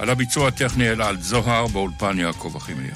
[0.00, 2.94] על הביצוע הטכני אלעד זוהר באולפן יעקב אחימאיר.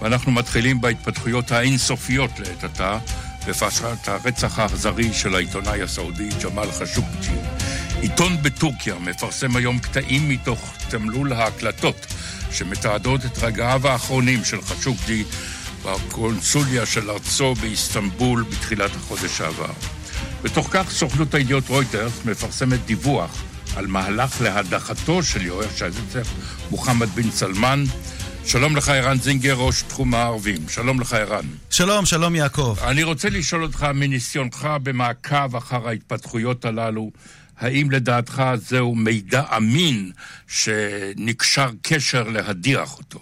[0.00, 2.98] ואנחנו מתחילים בהתפתחויות האינסופיות לעת עתה,
[3.48, 7.36] בפרשת הרצח האכזרי של העיתונאי הסעודי ג'מאל חשוקג'י.
[8.00, 12.06] עיתון בטורקיה מפרסם היום קטעים מתוך תמלול ההקלטות
[12.52, 15.24] שמתעדות את רגעיו האחרונים של חשוקג'י
[15.84, 19.72] בקונסוליה של ארצו באיסטנבול בתחילת החודש שעבר.
[20.42, 23.42] בתוך כך סוכנות הידיעות רויטרס מפרסמת דיווח
[23.76, 26.22] על מהלך להדחתו של יורש העצר
[26.70, 27.84] מוחמד בן סלמן.
[28.44, 30.68] שלום לך, ערן זינגר, ראש תחום הערבים.
[30.68, 31.44] שלום לך, ערן.
[31.70, 32.76] שלום, שלום יעקב.
[32.82, 37.10] אני רוצה לשאול אותך, מניסיונך במעקב אחר ההתפתחויות הללו,
[37.58, 40.10] האם לדעתך זהו מידע אמין
[40.48, 43.20] שנקשר קשר להדיח אותו?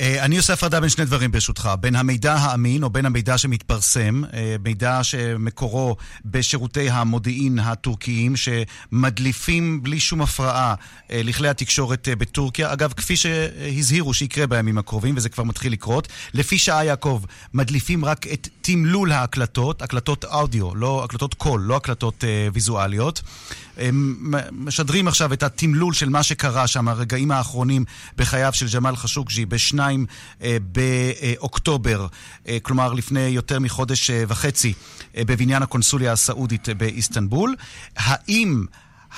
[0.00, 4.22] אה, אני עושה הפרדה בין שני דברים ברשותך, בין המידע האמין או בין המידע שמתפרסם,
[4.32, 10.74] אה, מידע שמקורו בשירותי המודיעין הטורקיים שמדליפים בלי שום הפרעה
[11.10, 12.72] אה, לכלי התקשורת בטורקיה.
[12.72, 17.22] אגב, כפי שהזהירו שיקרה בימים הקרובים, וזה כבר מתחיל לקרות, לפי שעה יעקב,
[17.54, 23.22] מדליפים רק את תמלול ההקלטות, הקלטות אודיו, לא הקלטות קול, לא הקלטות ויזואליות.
[24.52, 27.84] משדרים עכשיו את התמלול של מה שקרה שם, הרגעים האחרונים
[28.16, 30.06] בחייו של ג'מאל חשוקג'י בשניים
[30.42, 32.06] אה, באוקטובר,
[32.48, 34.72] אה, כלומר לפני יותר מחודש אה, וחצי,
[35.16, 37.54] בבניין הקונסוליה הסעודית באיסטנבול.
[37.96, 38.66] האם...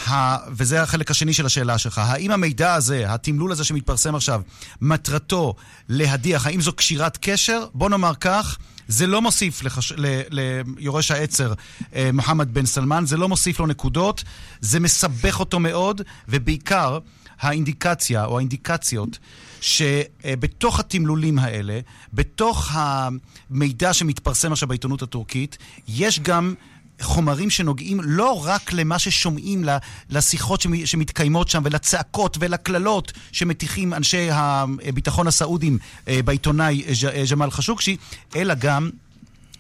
[0.08, 0.36] ה...
[0.50, 4.41] וזה החלק השני של השאלה שלך, האם המידע הזה, התמלול הזה שמתפרסם עכשיו,
[4.80, 5.54] מטרתו
[5.88, 7.64] להדיח, האם זו קשירת קשר?
[7.74, 9.92] בוא נאמר כך, זה לא מוסיף לחש...
[9.96, 10.20] ל...
[10.30, 11.52] ליורש העצר
[11.94, 14.24] אה, מוחמד בן סלמן, זה לא מוסיף לו נקודות,
[14.60, 16.98] זה מסבך אותו מאוד, ובעיקר
[17.40, 19.18] האינדיקציה או האינדיקציות
[19.60, 21.80] שבתוך התמלולים האלה,
[22.12, 26.54] בתוך המידע שמתפרסם עכשיו בעיתונות הטורקית, יש גם...
[27.00, 29.64] חומרים שנוגעים לא רק למה ששומעים,
[30.11, 36.83] לשיחות שמתקיימות שם ולצעקות ולקללות שמטיחים אנשי הביטחון הסעודים אה, בעיתונאי
[37.30, 37.97] ג'מאל חשוקשי,
[38.36, 38.91] אלא גם,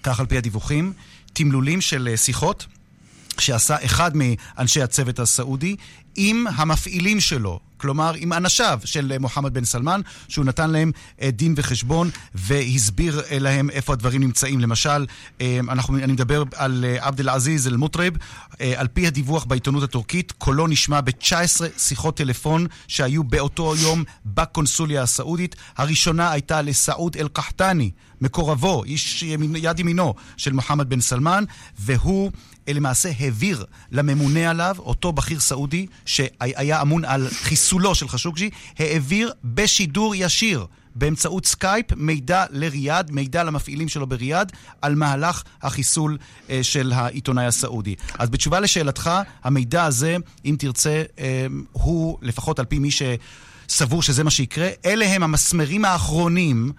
[0.02, 0.92] כך על פי הדיווחים,
[1.32, 2.66] תמלולים של אה, שיחות
[3.38, 5.76] שעשה אחד מאנשי הצוות הסעודי
[6.16, 10.92] עם המפעילים שלו, כלומר עם אנשיו של אה, מוחמד בן סלמן, שהוא נתן להם
[11.22, 14.60] אה, דין וחשבון והסביר אה, להם איפה הדברים נמצאים.
[14.60, 15.06] למשל,
[15.68, 18.12] אנחנו, אני מדבר על עבד אל-עזיז אל-מוטרב,
[18.76, 25.56] על פי הדיווח בעיתונות הטורקית, קולו נשמע ב-19 שיחות טלפון שהיו באותו יום בקונסוליה הסעודית.
[25.76, 29.22] הראשונה הייתה לסעוד אל-קחטני, מקורבו, איש
[29.56, 31.44] יד ימינו של מוחמד בן סלמן,
[31.78, 32.30] והוא
[32.74, 40.14] למעשה העביר לממונה עליו, אותו בכיר סעודי שהיה אמון על חיסולו של חשוקג'י, העביר בשידור
[40.14, 40.66] ישיר.
[40.98, 46.18] באמצעות סקייפ מידע לריאד, מידע למפעילים שלו בריאד, על מהלך החיסול
[46.50, 47.94] אה, של העיתונאי הסעודי.
[48.18, 49.10] אז בתשובה לשאלתך,
[49.44, 55.06] המידע הזה, אם תרצה, אה, הוא, לפחות על פי מי שסבור שזה מה שיקרה, אלה
[55.06, 56.72] הם המסמרים האחרונים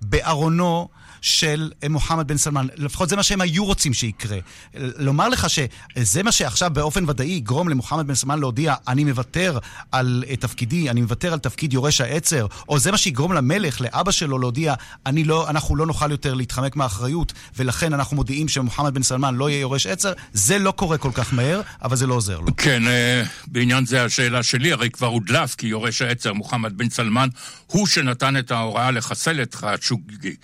[0.00, 0.88] בארונו
[1.20, 2.66] של אה, מוחמד בן סלמן.
[2.76, 4.38] לפחות זה מה שהם היו רוצים שיקרה.
[4.74, 9.58] לומר לך שזה מה שעכשיו באופן ודאי יגרום למוחמד בן סלמן להודיע, אני מוותר
[9.92, 14.10] על אה, תפקידי, אני מוותר על תפקיד יורש העצר, או זה מה שיגרום למלך, לאבא
[14.10, 14.74] שלו, להודיע,
[15.06, 19.60] לא, אנחנו לא נוכל יותר להתחמק מהאחריות, ולכן אנחנו מודיעים שמוחמד בן סלמן לא יהיה
[19.60, 22.46] יורש עצר, זה לא קורה כל כך מהר, אבל זה לא עוזר לו.
[22.56, 27.28] כן, אה, בעניין זה השאלה שלי, הרי כבר הודלף כי יורש העצר, מוחמד בן סלמן,
[27.66, 30.34] הוא שנתן את ההוראה לחסל את חשוגגי.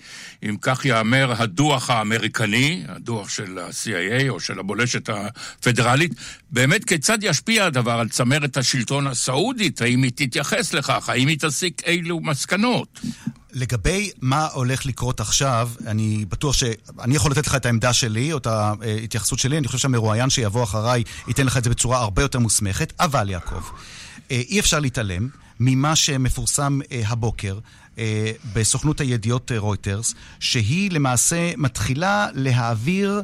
[0.43, 6.11] אם כך ייאמר הדוח האמריקני, הדוח של ה-CIA או של הבולשת הפדרלית,
[6.51, 9.81] באמת כיצד ישפיע הדבר על צמרת השלטון הסעודית?
[9.81, 11.09] האם היא תתייחס לכך?
[11.09, 12.99] האם היא תסיק אילו מסקנות?
[13.51, 18.37] לגבי מה הולך לקרות עכשיו, אני בטוח שאני יכול לתת לך את העמדה שלי, או
[18.37, 22.39] את ההתייחסות שלי, אני חושב שהמרואיין שיבוא אחריי ייתן לך את זה בצורה הרבה יותר
[22.39, 23.61] מוסמכת, אבל יעקב,
[24.31, 25.29] אה, אי אפשר להתעלם
[25.59, 27.59] ממה שמפורסם אה, הבוקר
[28.53, 33.21] בסוכנות הידיעות אה, רויטרס, שהיא למעשה מתחילה להעביר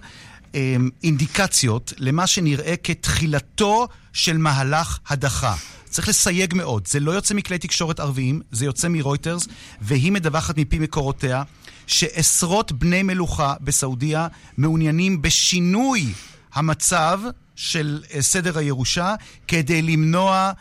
[0.56, 5.56] אה, אינדיקציות למה שנראה כתחילתו של מהלך הדחה.
[5.90, 9.48] צריך לסייג מאוד, זה לא יוצא מכלי תקשורת ערביים, זה יוצא מרויטרס,
[9.82, 11.44] והיא מדווחת מפי מקורותיה
[11.88, 14.28] שעשרות בני מלוכה בסעודיה
[14.58, 16.14] מעוניינים בשינוי
[16.54, 17.20] המצב
[17.56, 19.16] של סדר הירושה
[19.48, 20.52] כדי למנוע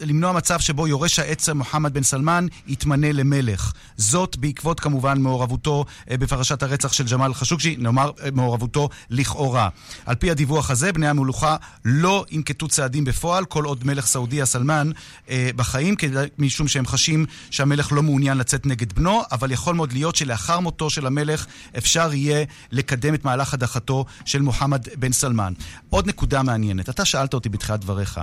[0.00, 3.72] למנוע מצב שבו יורש העצר מוחמד בן סלמן יתמנה למלך.
[3.96, 9.68] זאת בעקבות כמובן מעורבותו אה, בפרשת הרצח של ג'מאל חשוקשי, נאמר אה, מעורבותו לכאורה.
[10.06, 14.90] על פי הדיווח הזה, בני המלוכה לא ינקטו צעדים בפועל כל עוד מלך סעודי הסלמן
[15.30, 15.94] אה, בחיים,
[16.38, 20.90] משום שהם חשים שהמלך לא מעוניין לצאת נגד בנו, אבל יכול מאוד להיות שלאחר מותו
[20.90, 21.46] של המלך
[21.78, 25.52] אפשר יהיה לקדם את מהלך הדחתו של מוחמד בן סלמן.
[25.90, 28.20] עוד נקודה מעניינת, אתה שאלת אותי בתחילת דבריך,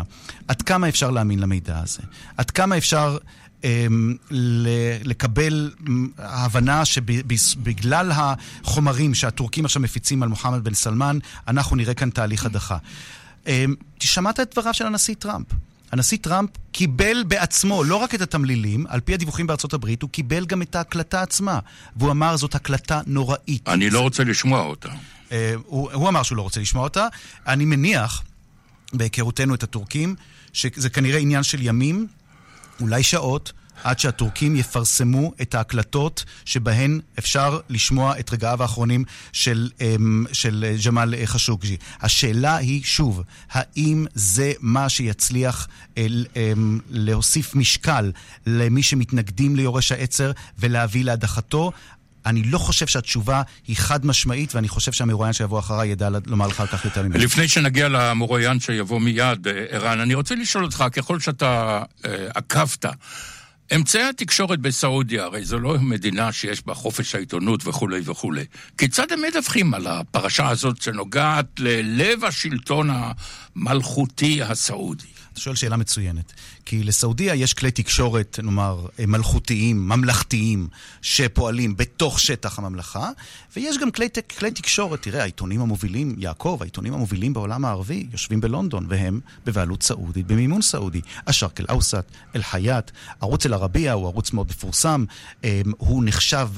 [0.48, 2.02] עד כמה כמה אפשר להאמין למידע הזה?
[2.38, 3.18] עד כמה אפשר
[3.64, 4.16] אמ,
[5.04, 5.72] לקבל
[6.18, 12.78] הבנה שבגלל החומרים שהטורקים עכשיו מפיצים על מוחמד בן סלמן, אנחנו נראה כאן תהליך הדחה.
[13.48, 15.46] אמ, שמעת את דבריו של הנשיא טראמפ.
[15.92, 20.46] הנשיא טראמפ קיבל בעצמו לא רק את התמלילים, על פי הדיווחים בארצות הברית, הוא קיבל
[20.46, 21.60] גם את ההקלטה עצמה.
[21.96, 23.68] והוא אמר, זאת הקלטה נוראית.
[23.68, 24.90] אני לא רוצה לשמוע אותה.
[25.32, 27.08] אה, הוא, הוא אמר שהוא לא רוצה לשמוע אותה.
[27.48, 28.24] אני מניח,
[28.94, 30.16] בהיכרותנו את הטורקים,
[30.54, 32.08] שזה כנראה עניין של ימים,
[32.82, 33.54] אולי שעות,
[33.84, 41.26] עד שהטורקים יפרסמו את ההקלטות שבהן אפשר לשמוע את רגעיו האחרונים של, אמ, של ג'מאל
[41.26, 41.78] חשוקג'י.
[42.02, 45.68] השאלה היא, שוב, האם זה מה שיצליח
[45.98, 48.12] אל, אמ, להוסיף משקל
[48.46, 51.72] למי שמתנגדים ליורש העצר ולהביא להדחתו?
[52.26, 56.60] אני לא חושב שהתשובה היא חד משמעית, ואני חושב שהמרואיין שיבוא אחריי ידע לומר לך
[56.60, 57.24] על כך יותר ממני.
[57.24, 62.86] לפני שנגיע למרואיין שיבוא מיד, אה, ערן, אני רוצה לשאול אותך, ככל שאתה אה, עקבת,
[63.76, 68.46] אמצעי התקשורת בסעודיה, הרי זו לא מדינה שיש בה חופש העיתונות וכולי וכולי.
[68.78, 72.90] כיצד הם מדווחים על הפרשה הזאת שנוגעת ללב השלטון
[73.56, 75.06] המלכותי הסעודי?
[75.34, 76.34] אתה שואל שאלה מצוינת.
[76.70, 80.68] כי לסעודיה יש כלי תקשורת, נאמר, מלכותיים, ממלכתיים,
[81.02, 83.10] שפועלים בתוך שטח הממלכה,
[83.56, 84.08] ויש גם כלי,
[84.40, 85.02] כלי תקשורת.
[85.02, 91.02] תראה, העיתונים המובילים, יעקב, העיתונים המובילים בעולם הערבי יושבים בלונדון, והם בבעלות סעודית, במימון סעודי.
[91.26, 91.96] א-שרק אל-אוסט,
[92.36, 95.06] אל-חייאת, ערוץ אל-ערבייה הוא ערוץ מאוד מפורסם,
[95.44, 96.50] אמ, הוא נחשב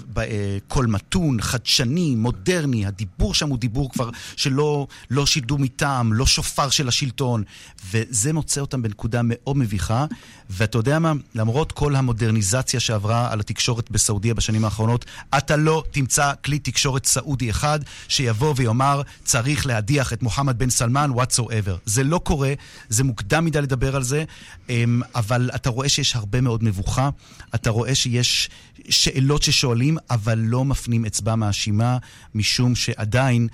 [0.67, 6.69] קול מתון, חדשני, מודרני, הדיבור שם הוא דיבור כבר שלא לא שידור מטעם, לא שופר
[6.69, 7.43] של השלטון,
[7.91, 10.00] וזה מוצא אותם בנקודה מאוד מביכה.
[10.49, 11.13] ואתה יודע מה?
[11.35, 15.05] למרות כל המודרניזציה שעברה על התקשורת בסעודיה בשנים האחרונות,
[15.37, 21.11] אתה לא תמצא כלי תקשורת סעודי אחד שיבוא ויאמר, צריך להדיח את מוחמד בן סלמן,
[21.15, 21.77] whatsoever.
[21.85, 22.53] זה לא קורה,
[22.89, 24.23] זה מוקדם מדי לדבר על זה,
[24.69, 27.09] אמ, אבל אתה רואה שיש הרבה מאוד מבוכה,
[27.55, 28.49] אתה רואה שיש
[28.89, 31.97] שאלות ששואלים, אבל לא מפנים אצבע מאשימה,
[32.35, 33.47] משום שעדיין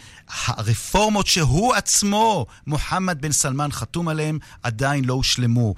[0.48, 5.76] הרפורמות שהוא עצמו, מוחמד בן סלמן, חתום עליהן, עדיין לא הושלמו.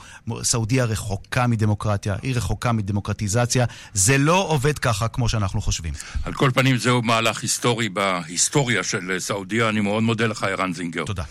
[0.49, 3.65] סעודיה רחוקה מדמוקרטיה, היא רחוקה מדמוקרטיזציה.
[3.93, 5.93] זה לא עובד ככה כמו שאנחנו חושבים.
[6.23, 9.69] על כל פנים, זהו מהלך היסטורי בהיסטוריה של סעודיה.
[9.69, 11.03] אני מאוד מודה לך, ערן זינגר.
[11.03, 11.23] תודה.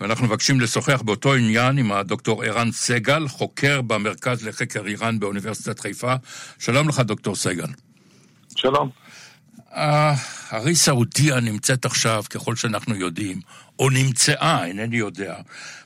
[0.00, 6.14] ואנחנו מבקשים לשוחח באותו עניין עם הדוקטור ערן סגל, חוקר במרכז לחקר איראן באוניברסיטת חיפה.
[6.58, 7.66] שלום לך, דוקטור סגל.
[8.56, 8.90] שלום.
[10.50, 13.40] הרי סעודיה נמצאת עכשיו, ככל שאנחנו יודעים,
[13.78, 15.34] או נמצאה, אינני יודע,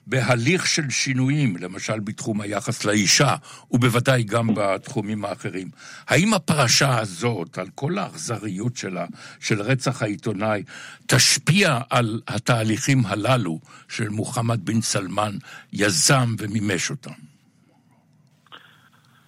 [0.06, 3.34] בהליך של שינויים, למשל בתחום היחס לאישה,
[3.70, 5.68] ובוודאי גם בתחומים האחרים.
[6.08, 9.06] האם הפרשה הזאת, על כל האכזריות שלה,
[9.40, 10.62] של רצח העיתונאי,
[11.06, 13.58] תשפיע על התהליכים הללו
[13.88, 15.32] של מוחמד בן סלמן
[15.72, 17.10] יזם ומימש אותם?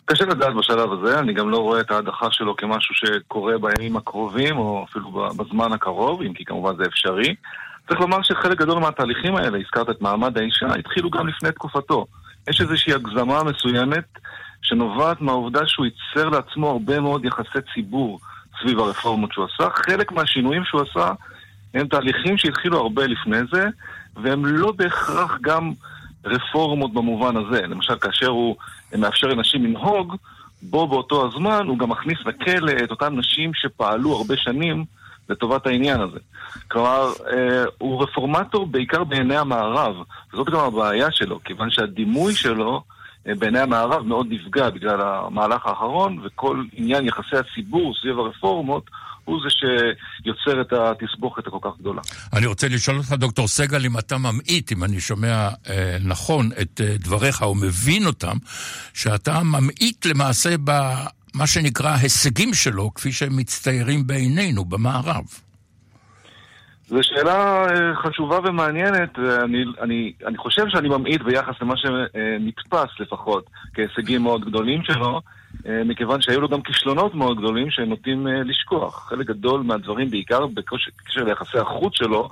[0.04, 4.58] קשה לדעת בשלב הזה, אני גם לא רואה את ההדחה שלו כמשהו שקורה בימים הקרובים,
[4.58, 7.34] או אפילו בזמן הקרוב, אם כי כמובן זה אפשרי.
[7.90, 12.06] צריך לומר שחלק גדול מהתהליכים האלה, הזכרת את מעמד האישה, התחילו גם לפני תקופתו.
[12.50, 14.04] יש איזושהי הגזמה מסוימת
[14.62, 18.20] שנובעת מהעובדה שהוא ייצר לעצמו הרבה מאוד יחסי ציבור
[18.60, 19.68] סביב הרפורמות שהוא עשה.
[19.74, 21.12] חלק מהשינויים שהוא עשה
[21.74, 23.66] הם תהליכים שהתחילו הרבה לפני זה,
[24.16, 25.72] והם לא בהכרח גם
[26.24, 27.60] רפורמות במובן הזה.
[27.66, 28.56] למשל, כאשר הוא
[28.98, 30.16] מאפשר לנשים לנהוג,
[30.62, 34.84] בו באותו הזמן הוא גם מכניס לכלא את אותן נשים שפעלו הרבה שנים
[35.30, 36.18] לטובת העניין הזה.
[36.68, 39.94] כלומר, אה, הוא רפורמטור בעיקר בעיני המערב,
[40.32, 42.82] וזאת גם הבעיה שלו, כיוון שהדימוי שלו
[43.28, 48.90] אה, בעיני המערב מאוד נפגע בגלל המהלך האחרון, וכל עניין יחסי הציבור סביב הרפורמות
[49.24, 52.02] הוא זה שיוצר את התסבוכת הכל כך גדולה.
[52.32, 56.80] אני רוצה לשאול אותך, דוקטור סגל, אם אתה ממעיט, אם אני שומע אה, נכון את
[56.80, 58.36] אה, דבריך או מבין אותם,
[58.94, 60.56] שאתה ממעיט למעשה
[61.34, 65.24] במה שנקרא הישגים שלו, כפי שהם מצטיירים בעינינו במערב.
[66.90, 73.44] זו שאלה אה, חשובה ומעניינת, אני, אני, אני חושב שאני ממעיט ביחס למה שנתפס לפחות
[73.74, 75.20] כהישגים מאוד גדולים שלו,
[75.66, 79.08] אה, מכיוון שהיו לו גם כישלונות מאוד גדולים שהם נוטים אה, לשכוח.
[79.08, 82.28] חלק גדול מהדברים, בעיקר בקשר ליחסי החוץ שלו,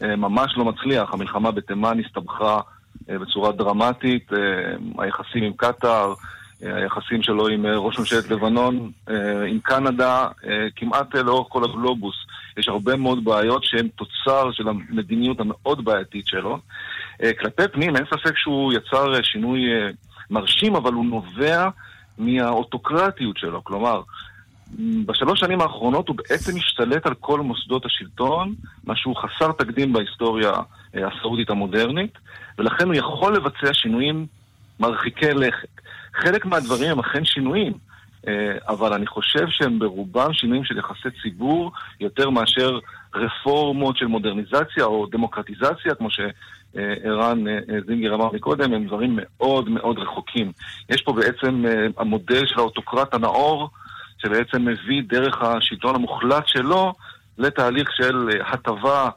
[0.00, 1.14] ממש לא מצליח.
[1.14, 2.60] המלחמה בתימן הסתבכה
[3.08, 4.30] בצורה דרמטית,
[4.98, 6.14] היחסים עם קטאר,
[6.60, 8.90] היחסים שלו עם ראש ממשלת לבנון,
[9.46, 10.28] עם קנדה,
[10.76, 12.14] כמעט לאורך כל הגלובוס.
[12.56, 16.58] יש הרבה מאוד בעיות שהן תוצר של המדיניות המאוד בעייתית שלו.
[17.22, 19.88] אה, כלפי פנים, אין ספק שהוא יצר אה, שינוי אה,
[20.30, 21.68] מרשים, אבל הוא נובע
[22.18, 23.64] מהאוטוקרטיות שלו.
[23.64, 24.02] כלומר,
[25.06, 30.52] בשלוש שנים האחרונות הוא בעצם השתלט על כל מוסדות השלטון, מה שהוא חסר תקדים בהיסטוריה
[30.94, 32.18] הסעודית המודרנית,
[32.58, 34.26] ולכן הוא יכול לבצע שינויים
[34.80, 35.68] מרחיקי לכת.
[36.16, 37.72] חלק מהדברים הם אכן שינויים,
[38.28, 42.78] אה, אבל אני חושב שהם ברובם שינויים של יחסי ציבור יותר מאשר
[43.14, 49.68] רפורמות של מודרניזציה או דמוקרטיזציה, כמו שערן אה, אה, זינגר אמר מקודם, הם דברים מאוד
[49.68, 50.52] מאוד רחוקים.
[50.88, 51.64] יש פה בעצם
[51.98, 53.70] המודל של האוטוקרט הנאור,
[54.18, 56.92] שבעצם מביא דרך השלטון המוחלט שלו
[57.38, 59.08] לתהליך של הטבה,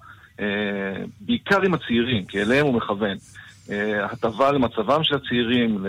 [1.22, 3.18] בעיקר עם הצעירים, כי אליהם הוא מכוון.
[4.12, 5.86] הטבה למצבם של הצעירים,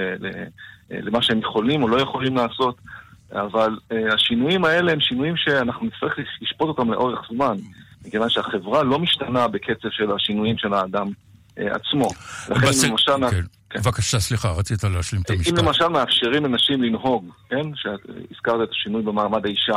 [0.90, 2.76] למה שהם יכולים או לא יכולים לעשות.
[3.32, 7.56] אבל uh, השינויים האלה הם שינויים שאנחנו נצטרך לשפוט אותם לאורך זמן,
[8.06, 11.08] מכיוון שהחברה לא משתנה בקצב של השינויים של האדם
[11.56, 12.08] עצמו.
[12.48, 12.84] לכן בס...
[12.84, 13.12] למשל...
[13.30, 13.40] כן.
[13.70, 13.80] כן.
[13.80, 15.58] בבקשה, סליחה, רצית להשלים את המשפט.
[15.58, 17.74] אם למשל מאפשרים לנשים לנהוג, כן?
[17.74, 19.76] שהזכרת את השינוי במעמד האישה.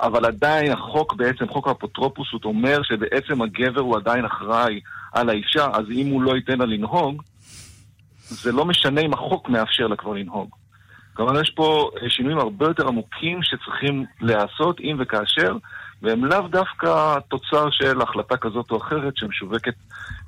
[0.00, 4.80] אבל עדיין החוק בעצם, חוק האפוטרופוסות אומר שבעצם הגבר הוא עדיין אחראי
[5.20, 7.22] על האישה, אז אם הוא לא ייתן לה לנהוג,
[8.28, 10.50] זה לא משנה אם החוק מאפשר לה כבר לנהוג.
[11.18, 15.56] כלומר, יש פה אה, שינויים הרבה יותר עמוקים שצריכים להיעשות אם וכאשר,
[16.02, 19.74] והם לאו דווקא תוצר של החלטה כזאת או אחרת שמשווקת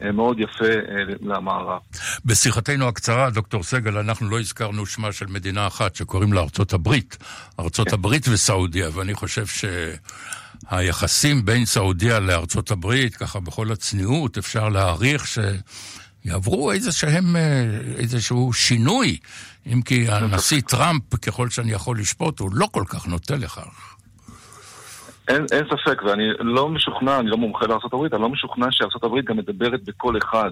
[0.02, 1.80] אה, מאוד יפה אה, למערב.
[2.24, 7.16] בשיחתנו הקצרה, דוקטור סגל, אנחנו לא הזכרנו שמה של מדינה אחת שקוראים לה ארצות הברית,
[7.60, 7.94] ארצות כן.
[7.94, 9.46] הברית וסעודיה, ואני חושב
[10.70, 15.38] שהיחסים בין סעודיה לארצות הברית, ככה בכל הצניעות, אפשר להעריך ש...
[16.24, 17.36] יעברו איזשהם,
[17.98, 19.18] איזשהו שינוי
[19.66, 23.96] אם כי הנשיא טראמפ, ככל שאני יכול לשפוט, הוא לא כל כך נוטה לכך.
[25.28, 29.36] אין, אין ספק, ואני לא משוכנע, אני לא מומחה לארה"ב, אני לא משוכנע שארה"ב גם
[29.36, 30.50] מדברת בקול אחד.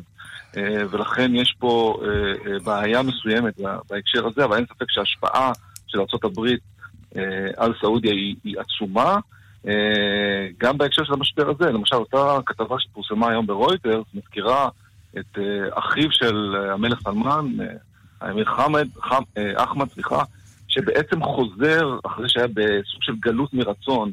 [0.56, 3.60] אה, ולכן יש פה אה, אה, בעיה מסוימת
[3.90, 5.52] בהקשר הזה, אבל אין ספק שההשפעה
[5.86, 6.46] של ארה"ב
[7.56, 9.18] על סעודיה היא, היא עצומה.
[10.58, 14.68] גם בהקשר של המשבר הזה, למשל אותה כתבה שפורסמה היום ברויטרס מזכירה
[15.18, 15.38] את
[15.74, 17.46] אחיו של המלך סלמן,
[18.20, 20.22] האמיר חמד, חמ, אה, אחמד, סליחה,
[20.68, 24.12] שבעצם חוזר, אחרי שהיה בסוג של גלות מרצון,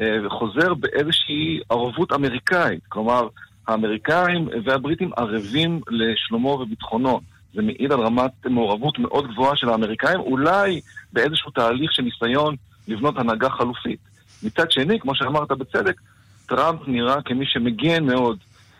[0.00, 2.80] אה, וחוזר באיזושהי ערבות אמריקאית.
[2.88, 3.28] כלומר,
[3.68, 7.20] האמריקאים והבריטים ערבים לשלומו וביטחונו.
[7.54, 10.80] זה מעיד על רמת מעורבות מאוד גבוהה של האמריקאים, אולי
[11.12, 12.56] באיזשהו תהליך של ניסיון
[12.88, 13.98] לבנות הנהגה חלופית.
[14.42, 16.00] מצד שני, כמו שאמרת בצדק,
[16.46, 18.38] טראמפ נראה כמי שמגן מאוד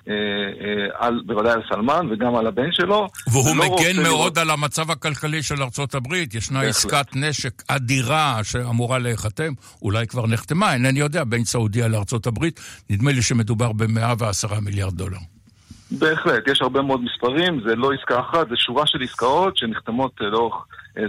[0.09, 3.09] אה, אה, על, בוודאי על סלמן וגם על הבן שלו.
[3.33, 4.39] והוא לא מגן מאוד לראות...
[4.39, 6.35] על המצב הכלכלי של ארצות הברית.
[6.35, 6.75] ישנה בהחלט.
[6.75, 12.61] עסקת נשק אדירה שאמורה להיחתם, אולי כבר נחתמה, אינני יודע, בין סעודיה לארצות הברית.
[12.91, 15.19] נדמה לי שמדובר ב-110 מיליארד דולר.
[15.91, 20.27] בהחלט, יש הרבה מאוד מספרים, זה לא עסקה אחת, זה שורה של עסקאות שנחתמות אה,
[20.27, 20.55] לאורך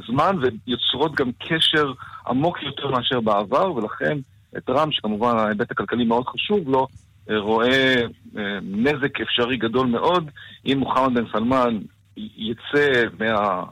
[0.08, 0.36] זמן
[0.68, 1.92] ויוצרות גם קשר
[2.28, 4.18] עמוק יותר מאשר בעבר, ולכן
[4.66, 6.88] טראמפ, שכמובן ההיבט הכלכלי מאוד חשוב לו,
[7.30, 7.96] רואה
[8.38, 10.30] אה, נזק אפשרי גדול מאוד
[10.66, 11.80] אם מוחמד בן סלמן
[12.18, 13.64] יצא מה,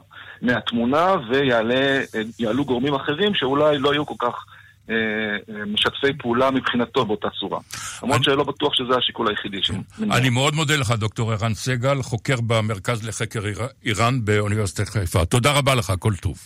[0.42, 4.44] מהתמונה ויעלו גורמים אחרים שאולי לא יהיו כל כך
[4.90, 7.60] אה, אה, משתפי פעולה מבחינתו באותה צורה.
[8.02, 9.80] למרות שלא בטוח שזה השיקול היחידי שם.
[10.12, 13.40] אני מאוד מודה לך, דוקטור ערן סגל, חוקר במרכז לחקר
[13.84, 15.24] איראן באוניברסיטת חיפה.
[15.24, 16.38] תודה רבה לך, כל טוב.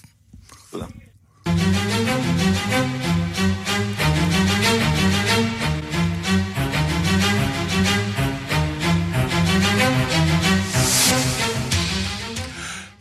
[0.71, 0.87] תודה.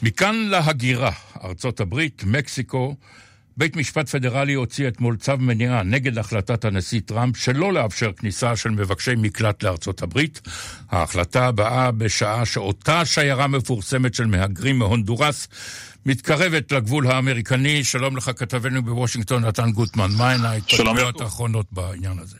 [0.03, 1.11] מכאן להגירה,
[1.43, 2.95] ארצות הברית, מקסיקו,
[3.57, 8.69] בית משפט פדרלי הוציא אתמול צו מניעה נגד החלטת הנשיא טראמפ שלא לאפשר כניסה של
[8.69, 10.41] מבקשי מקלט לארצות הברית.
[10.89, 15.47] ההחלטה באה בשעה שאותה שיירה מפורסמת של מהגרים מהונדורס
[16.05, 17.83] מתקרבת לגבול האמריקני.
[17.83, 20.11] שלום לך כתבנו בוושינגטון, נתן גוטמן.
[20.17, 22.37] מהן ההתפתחויות האחרונות בעניין הזה?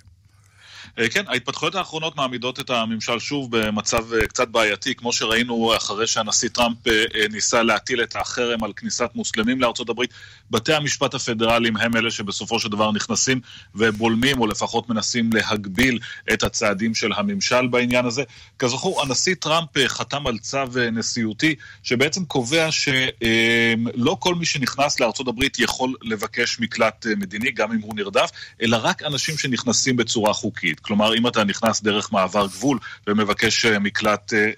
[1.00, 6.08] אה, כן, ההתפתחויות האחרונות מעמידות את הממשל שוב במצב אה, קצת בעייתי, כמו שראינו אחרי
[6.08, 10.14] שהנשיא טראמפ אה, ניסה להטיל את החרם על כניסת מוסלמים לארצות הברית.
[10.52, 13.40] בתי המשפט הפדרליים הם אלה שבסופו של דבר נכנסים
[13.76, 16.00] ובולמים, או לפחות מנסים להגביל
[16.34, 18.24] את הצעדים של הממשל בעניין הזה.
[18.60, 20.60] כזכור, הנשיא טראמפ חתם על צו
[20.92, 27.82] נשיאותי, שבעצם קובע שלא כל מי שנכנס לארצות הברית יכול לבקש מקלט מדיני, גם אם
[27.82, 28.32] הוא נרדף,
[28.62, 30.81] אלא רק אנשים שנכנסים בצורה חוקית.
[30.82, 34.50] כלומר, אם אתה נכנס דרך מעבר גבול ומבקש אה, מקלט, אה,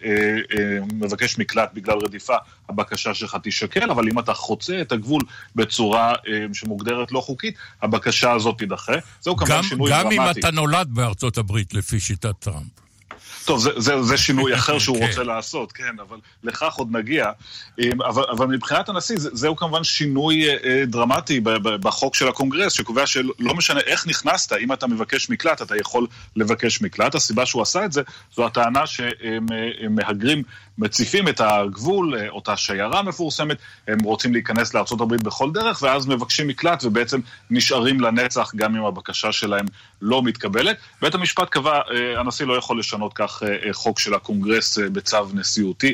[0.56, 2.36] אה, מבקש מקלט בגלל רדיפה,
[2.70, 5.22] הבקשה שלך תישקל, אבל אם אתה חוצה את הגבול
[5.56, 6.14] בצורה
[6.54, 8.94] שמוגדרת לא חוקית, הבקשה הזאת תידחה.
[9.22, 10.16] זהו כמובן שינוי דרמטי.
[10.18, 12.83] גם אם אתה נולד בארצות הברית, לפי שיטת טראמפ.
[13.46, 15.08] טוב, זה, זה, זה שינוי אחר שהוא כן.
[15.08, 17.32] רוצה לעשות, כן, אבל לכך עוד נגיע.
[18.00, 23.54] אבל, אבל מבחינת הנשיא, זה, זהו כמובן שינוי אה, דרמטי בחוק של הקונגרס, שקובע שלא
[23.56, 27.16] משנה איך נכנסת, אם אתה מבקש מקלט, אתה יכול לבקש מקלט.
[27.16, 28.02] הסיבה שהוא עשה את זה,
[28.36, 30.44] זו הטענה שמהגרים
[30.78, 36.48] מציפים את הגבול, אה, אותה שיירה מפורסמת, הם רוצים להיכנס לארה"ב בכל דרך, ואז מבקשים
[36.48, 39.66] מקלט ובעצם נשארים לנצח גם אם הבקשה שלהם
[40.02, 40.78] לא מתקבלת.
[41.02, 45.94] בית המשפט קבע, אה, הנשיא לא יכול לשנות כך אה, חוק של הקונגרס בצו נשיאותי.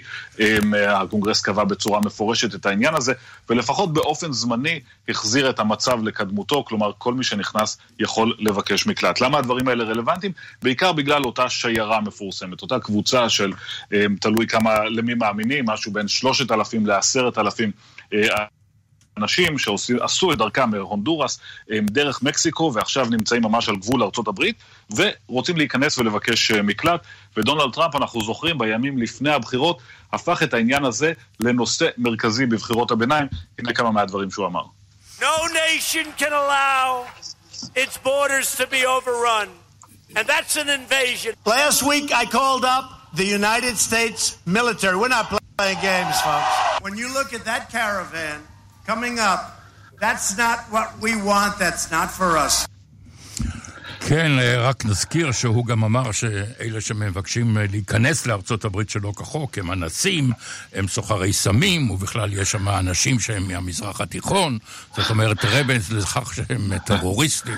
[0.87, 3.13] הקונגרס קבע בצורה מפורשת את העניין הזה,
[3.49, 9.21] ולפחות באופן זמני החזיר את המצב לקדמותו, כלומר כל מי שנכנס יכול לבקש מקלט.
[9.21, 10.31] למה הדברים האלה רלוונטיים?
[10.63, 13.51] בעיקר בגלל אותה שיירה מפורסמת, אותה קבוצה של,
[14.21, 17.63] תלוי כמה כמה, למי מאמינים, משהו בין 3,000 ל-10,000
[18.13, 18.45] אה,
[19.17, 21.39] אנשים שעשו את דרכם מהונדורס
[21.81, 24.55] דרך מקסיקו ועכשיו נמצאים ממש על גבול הברית
[24.91, 27.01] ורוצים להיכנס ולבקש אה, מקלט.
[27.37, 29.81] ודונלד טראמפ, אנחנו זוכרים, בימים לפני הבחירות,
[30.13, 33.27] הפך את העניין הזה לנושא מרכזי בבחירות הביניים.
[33.59, 34.63] הנה כמה מהדברים שהוא אמר.
[35.19, 37.05] No nation can allow
[37.75, 39.49] its borders to be overrun,
[40.15, 41.33] and that's an invasion.
[41.45, 44.95] Last week I called up the United States military.
[44.97, 45.25] We're not
[45.57, 46.53] playing games, folks.
[46.81, 48.41] When you look at that caravan
[48.85, 49.41] coming up,
[49.99, 52.65] that's not what we want, that's not for us.
[53.99, 60.31] כן, רק נזכיר שהוא גם אמר שאלה שמבקשים להיכנס לארצות הברית שלא כחוק הם אנסים,
[60.73, 64.57] הם סוחרי סמים, ובכלל יש שם אנשים שהם מהמזרח התיכון,
[64.97, 67.57] זאת אומרת רבנס לכך שהם טרוריסטים.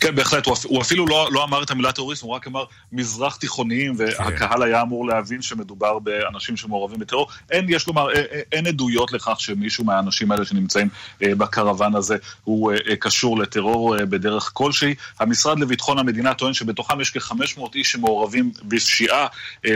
[0.00, 3.94] כן, בהחלט, הוא אפילו לא, לא אמר את המילה טרוריסט, הוא רק אמר מזרח תיכוניים,
[3.96, 7.28] והקהל היה אמור להבין שמדובר באנשים שמעורבים בטרור.
[7.50, 10.88] אין, יש לומר, אה, אה, אין עדויות לכך שמישהו מהאנשים האלה שנמצאים
[11.22, 14.94] אה, בקרוון הזה הוא קשור לטרור בדרך כלשהי.
[15.20, 19.26] המשרד לביטחון המדינה טוען שבתוכם יש כ-500 איש שמעורבים בפשיעה,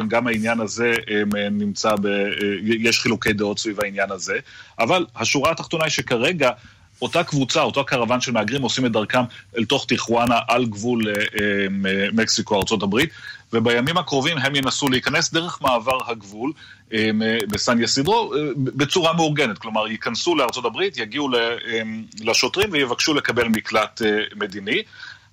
[0.09, 0.95] גם העניין הזה
[1.51, 2.09] נמצא ב...
[2.63, 4.39] יש חילוקי דעות סביב העניין הזה,
[4.79, 6.51] אבל השורה התחתונה היא שכרגע
[7.03, 9.23] אותה קבוצה, אותו קרוון של מהגרים עושים את דרכם
[9.59, 12.97] אל תוך טיחואנה על גבול אה, אה, מקסיקו, ארה"ב,
[13.53, 16.53] ובימים הקרובים הם ינסו להיכנס דרך מעבר הגבול
[16.93, 17.11] אה,
[17.49, 21.29] בסן יסידרו בצורה מאורגנת, כלומר ייכנסו לארה"ב, יגיעו
[22.21, 24.03] לשוטרים ויבקשו לקבל מקלט
[24.37, 24.83] מדיני.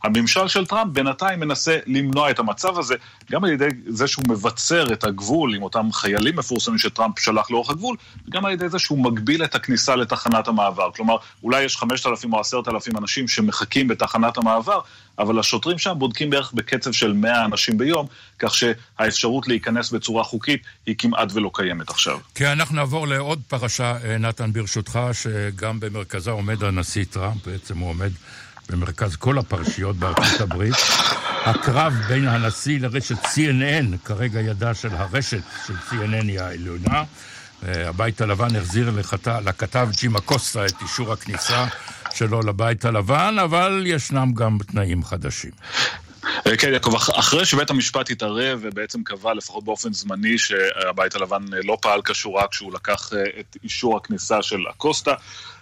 [0.03, 2.95] הממשל של טראמפ בינתיים מנסה למנוע את המצב הזה,
[3.31, 7.69] גם על ידי זה שהוא מבצר את הגבול עם אותם חיילים מפורסמים שטראמפ שלח לאורך
[7.69, 10.91] הגבול, וגם על ידי זה שהוא מגביל את הכניסה לתחנת המעבר.
[10.95, 14.79] כלומר, אולי יש 5,000 או 10,000 אנשים שמחכים בתחנת המעבר,
[15.19, 18.07] אבל השוטרים שם בודקים בערך בקצב של 100 אנשים ביום,
[18.39, 22.17] כך שהאפשרות להיכנס בצורה חוקית היא כמעט ולא קיימת עכשיו.
[22.35, 27.89] כן, אנחנו נעבור לעוד פרשה, אה, נתן, ברשותך, שגם במרכזה עומד הנשיא טראמפ, בעצם הוא
[27.89, 28.11] עומד...
[28.69, 30.75] במרכז כל הפרשיות בארצות הברית.
[31.45, 37.03] הקרב בין הנשיא לרשת CNN, כרגע ידה של הרשת של CNN היא העליונה.
[37.65, 41.65] אה, הבית הלבן החזיר לכתב, לכתב ג'ימה קוסטה את אישור הכניסה
[42.13, 45.51] שלו לבית הלבן, אבל ישנם גם תנאים חדשים.
[46.47, 51.77] אה, כן, יעקב, אחרי שבית המשפט התערב ובעצם קבע לפחות באופן זמני שהבית הלבן לא
[51.81, 55.13] פעל כשורה כשהוא לקח אה, את אישור הכניסה של הקוסטה,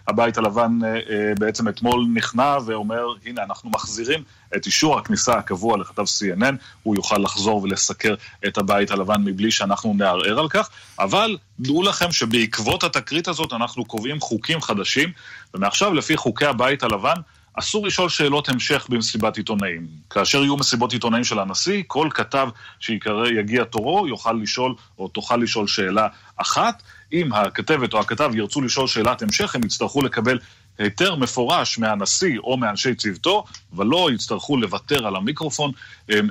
[0.07, 4.23] הבית הלבן אה, אה, בעצם אתמול נכנע ואומר, הנה, אנחנו מחזירים
[4.55, 8.15] את אישור הכניסה הקבוע לכתב CNN, הוא יוכל לחזור ולסקר
[8.47, 13.85] את הבית הלבן מבלי שאנחנו נערער על כך, אבל דעו לכם שבעקבות התקרית הזאת אנחנו
[13.85, 15.11] קובעים חוקים חדשים,
[15.53, 17.15] ומעכשיו לפי חוקי הבית הלבן,
[17.59, 19.87] אסור לשאול שאלות המשך במסיבת עיתונאים.
[20.09, 25.67] כאשר יהיו מסיבות עיתונאים של הנשיא, כל כתב שיגיע תורו יוכל לשאול או תוכל לשאול
[25.67, 26.83] שאלה אחת.
[27.13, 30.39] אם הכתבת או הכתב ירצו לשאול שאלת המשך, הם יצטרכו לקבל
[30.77, 35.71] היתר מפורש מהנשיא או מאנשי צוותו, ולא יצטרכו לוותר על המיקרופון.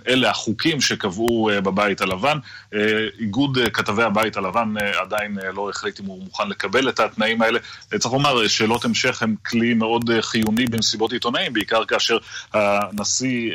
[0.08, 2.38] אלה החוקים שקבעו אה, בבית הלבן.
[2.74, 2.78] אה,
[3.18, 7.58] איגוד אה, כתבי הבית הלבן עדיין לא החליט אם הוא מוכן לקבל את התנאים האלה.
[7.98, 12.18] צריך לומר, שאלות המשך הם כלי מאוד חיוני במסיבות עיתונאים, בעיקר כאשר
[12.52, 13.50] הנשיא,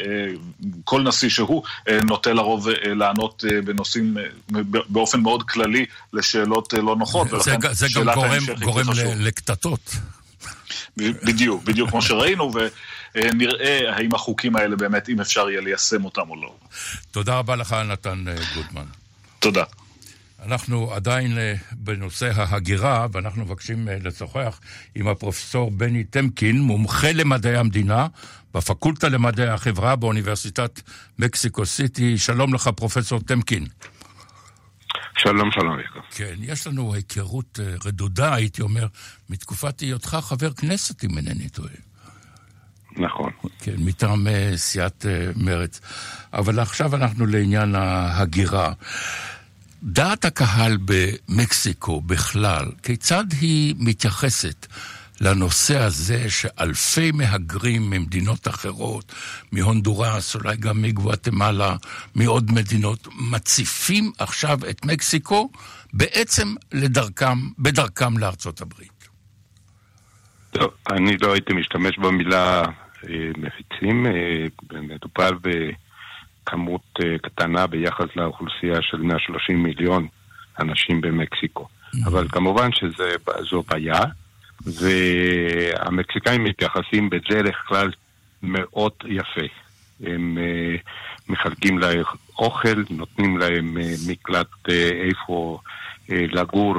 [0.84, 1.64] כל נשיא שהוא,
[2.04, 4.18] נוטה לרוב לענות בנושאים,
[4.90, 7.28] באופן מאוד כללי לשאלות לא נוחות.
[7.30, 8.86] זה, זה גם גורם, גורם
[9.20, 9.96] לקטטות.
[11.00, 12.52] בדיוק, בדיוק כמו שראינו,
[13.16, 16.56] ונראה האם החוקים האלה באמת, אם אפשר יהיה ליישם אותם או לא.
[17.12, 18.86] תודה רבה לך, נתן אה, גוטמן.
[19.40, 19.64] תודה.
[20.46, 24.60] אנחנו עדיין אה, בנושא ההגירה, ואנחנו מבקשים אה, לשוחח
[24.96, 28.08] עם הפרופסור בני טמקין, מומחה למדעי המדינה
[28.54, 30.82] בפקולטה למדעי החברה באוניברסיטת
[31.20, 32.18] מקסיקו סיטי.
[32.18, 33.66] שלום לך, פרופסור טמקין.
[35.24, 36.00] שלום, שלום, יעקב.
[36.16, 38.88] כן, יש לנו היכרות אה, רדודה, הייתי אומר,
[39.30, 41.70] מתקופת היותך חבר כנסת, אם אינני טועה.
[42.92, 43.32] נכון.
[43.60, 45.82] כן, מטעם uh, סיעת uh, מרצ.
[46.34, 48.74] אבל עכשיו אנחנו לעניין ההגירה.
[49.84, 54.68] דעת הקהל במקסיקו בכלל, כיצד היא מתייחסת
[55.22, 59.14] לנושא הזה שאלפי מהגרים ממדינות אחרות,
[59.52, 61.76] מהונדורס, אולי גם מגואטמלה,
[62.16, 65.50] מעוד מדינות, מציפים עכשיו את מקסיקו
[65.94, 69.10] בעצם לדרכם, בדרכם לארצות הברית.
[70.52, 72.64] טוב, אני לא הייתי משתמש במילה
[73.10, 74.46] אה, מפיצים, אה,
[74.82, 80.08] מדובר בכמות אה, קטנה ביחס לאוכלוסייה של 130 מיליון
[80.60, 81.68] אנשים במקסיקו.
[81.68, 82.08] Mm-hmm.
[82.08, 84.00] אבל כמובן שזו בעיה.
[84.66, 87.92] והמקסיקאים מתייחסים בדרך כלל
[88.44, 89.48] מאוד יפה.
[90.04, 92.04] הם uh, מחלקים להם
[92.40, 94.72] אוכל, נותנים להם uh, מקלט uh,
[95.10, 95.60] איפה
[96.10, 96.76] לגור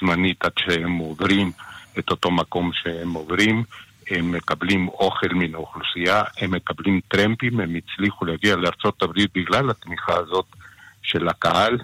[0.00, 1.52] זמנית עד שהם עוברים
[1.98, 3.64] את אותו מקום שהם עוברים.
[4.10, 10.46] הם מקבלים אוכל מן האוכלוסייה, הם מקבלים טרמפים, הם הצליחו להגיע לארה"ב בגלל התמיכה הזאת
[11.02, 11.78] של הקהל,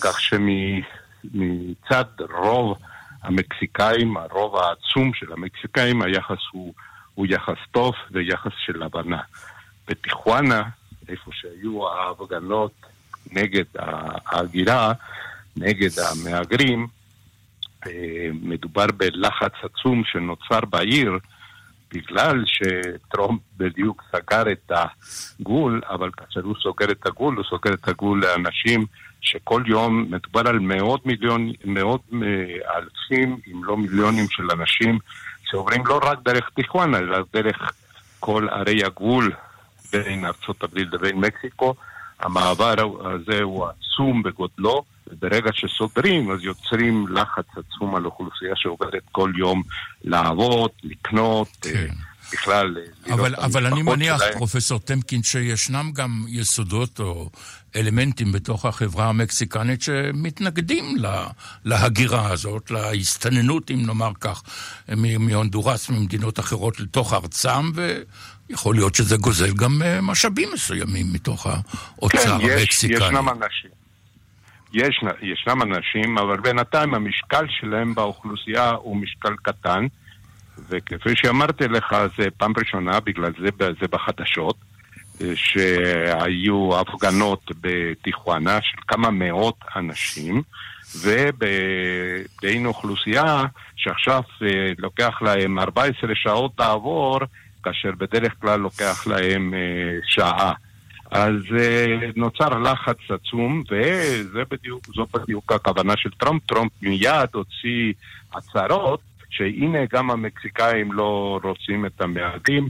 [0.00, 2.04] כך שמצד
[2.38, 2.78] רוב
[3.28, 6.74] המקסיקאים, הרוב העצום של המקסיקאים, היחס הוא,
[7.14, 9.20] הוא יחס טוב ויחס של הבנה.
[9.88, 10.62] בטיחואנה,
[11.08, 12.72] איפה שהיו ההפגנות
[13.32, 13.64] נגד
[14.26, 14.92] ההגירה,
[15.56, 16.86] נגד המהגרים,
[17.86, 21.18] אה, מדובר בלחץ עצום שנוצר בעיר
[21.92, 24.72] בגלל שטרומפ בדיוק סגר את
[25.40, 28.86] הגבול, אבל כאשר הוא סוגר את הגבול, הוא סוגר את הגבול לאנשים
[29.20, 34.98] שכל יום מדובר על מאות מיליון, מאות אה, אלפים, אם לא מיליונים של אנשים
[35.50, 37.72] שעוברים לא רק דרך טיחואנה, אלא דרך
[38.20, 39.32] כל ערי הגבול
[39.92, 41.74] בין ארצות הברית לבין מקסיקו.
[42.20, 49.32] המעבר הזה הוא עצום בגודלו, וברגע שסוגרים אז יוצרים לחץ עצום על אוכלוסייה שעוברת כל
[49.36, 49.62] יום
[50.04, 51.94] לעבוד, לקנות, אה, כן.
[52.32, 52.76] בכלל...
[53.08, 54.32] אה, אבל, אבל אני מניח, שלהם.
[54.38, 57.30] פרופסור טמקין, שישנם גם יסודות או
[57.76, 61.26] אלמנטים בתוך החברה המקסיקנית שמתנגדים לה,
[61.64, 64.42] להגירה הזאת, להסתננות, אם נאמר כך,
[65.18, 72.18] מהונדורס, ממדינות אחרות לתוך ארצם, ויכול להיות שזה גוזל גם אה, משאבים מסוימים מתוך האוצר
[72.18, 72.98] כן, המקסיקני.
[72.98, 73.70] כן, ישנם אנשים.
[74.72, 79.86] יש, ישנם אנשים, אבל בינתיים המשקל שלהם באוכלוסייה הוא משקל קטן.
[80.68, 83.48] וכפי שאמרתי לך, זה פעם ראשונה, בגלל זה
[83.80, 84.56] זה בחדשות,
[85.34, 90.42] שהיו הפגנות בטיחואנה של כמה מאות אנשים,
[90.96, 93.44] ובין אוכלוסייה
[93.76, 97.18] שעכשיו אה, לוקח להם 14 שעות לעבור,
[97.62, 100.52] כאשר בדרך כלל לוקח להם אה, שעה.
[101.10, 104.82] אז uh, נוצר לחץ עצום, וזו בדיוק,
[105.14, 106.42] בדיוק הכוונה של טראמפ.
[106.46, 107.92] טראמפ מיד הוציא
[108.34, 109.00] הצהרות
[109.30, 112.68] שהנה גם המקסיקאים לא רוצים את המהגרים.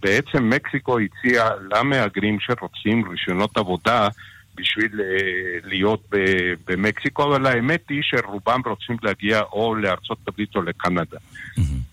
[0.00, 4.08] בעצם מקסיקו הציעה למהגרים שרוצים רישיונות עבודה
[4.54, 6.08] בשביל אה, להיות
[6.66, 11.18] במקסיקו, אבל האמת היא שרובם רוצים להגיע או לארצות הברית או לקנדה.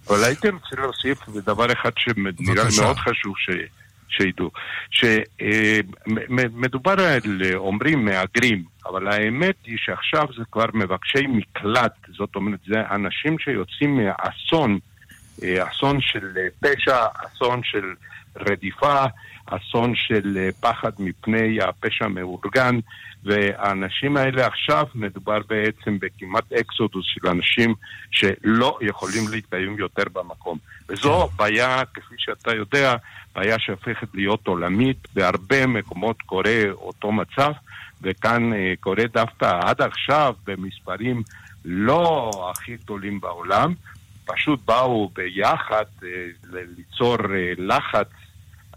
[0.09, 3.49] אבל הייתי רוצה להוסיף דבר אחד שנראה מאוד חשוב ש...
[4.09, 4.51] שידעו,
[6.09, 12.81] שמדובר על, אומרים מהגרים, אבל האמת היא שעכשיו זה כבר מבקשי מקלט, זאת אומרת, זה
[12.91, 14.77] אנשים שיוצאים מאסון, אה,
[15.43, 17.93] אסון של פשע, אסון של
[18.35, 19.05] רדיפה,
[19.45, 22.79] אסון של פחד מפני הפשע המאורגן,
[23.23, 27.75] והאנשים האלה עכשיו מדובר בעצם בכמעט אקסודוס של אנשים
[28.11, 30.57] שלא יכולים להתקיים יותר במקום.
[30.89, 31.37] וזו כן.
[31.37, 32.95] בעיה, כפי שאתה יודע,
[33.35, 37.51] בעיה שהופכת להיות עולמית, בהרבה מקומות קורה אותו מצב,
[38.01, 41.23] וכאן אה, קורה דווקא עד עכשיו במספרים
[41.65, 43.73] לא הכי גדולים בעולם,
[44.27, 46.09] פשוט באו ביחד אה,
[46.77, 48.07] ליצור אה, לחץ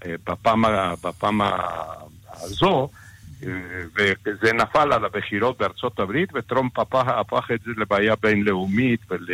[0.07, 0.65] בפעם,
[1.05, 1.41] בפעם
[2.33, 2.89] הזו,
[3.97, 9.27] וזה נפל על הבחירות בארצות הברית, וטרומפ הפך, את זה לבעיה בינלאומית ול,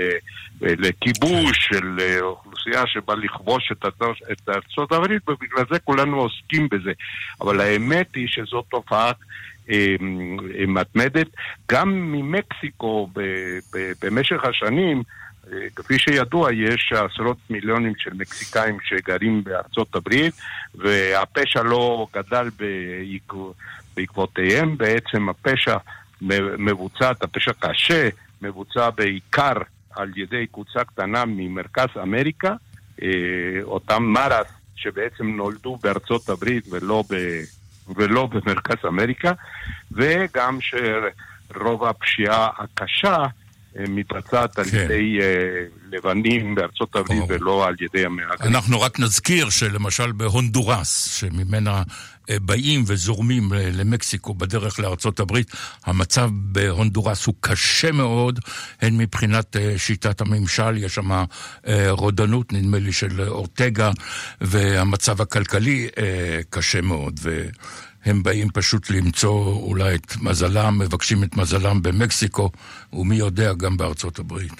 [0.60, 3.84] ולכיבוש של אוכלוסייה שבא לכבוש את,
[4.32, 6.92] את ארצות הברית, ובגלל זה כולנו עוסקים בזה.
[7.40, 9.12] אבל האמת היא שזו תופעה
[9.70, 9.96] אה,
[10.58, 11.26] אה, מתמדת.
[11.72, 13.08] גם ממקסיקו
[14.02, 15.02] במשך השנים, אה,
[15.76, 20.34] כפי שידוע, יש עשרות מיליונים של מקסיקאים שגרים בארצות הברית,
[20.74, 22.48] והפשע לא גדל
[23.96, 24.76] בעקבותיהם.
[24.76, 25.76] בעצם הפשע
[26.58, 28.08] מבוצע, הפשע קשה,
[28.42, 29.52] מבוצע בעיקר
[29.90, 32.54] על ידי קבוצה קטנה ממרכז אמריקה,
[33.62, 37.14] אותם מרס שבעצם נולדו בארצות הברית ולא ב...
[37.96, 39.32] ולא במרכז אמריקה,
[39.92, 43.26] וגם שרוב הפשיעה הקשה
[43.88, 44.76] מתבצעת על כן.
[44.76, 45.18] ידי
[45.92, 48.54] לבנים בארצות הברית ולא על ידי המהגרים.
[48.54, 51.82] אנחנו רק נזכיר שלמשל בהונדורס, שממנה
[52.30, 55.50] באים וזורמים למקסיקו בדרך לארצות הברית,
[55.84, 58.40] המצב בהונדורס הוא קשה מאוד,
[58.80, 61.24] הן מבחינת שיטת הממשל, יש שם
[61.88, 63.90] רודנות, נדמה לי, של אורטגה,
[64.40, 65.88] והמצב הכלכלי
[66.50, 67.20] קשה מאוד.
[68.06, 72.50] הם באים פשוט למצוא אולי את מזלם, מבקשים את מזלם במקסיקו,
[72.92, 74.52] ומי יודע, גם בארצות הברית.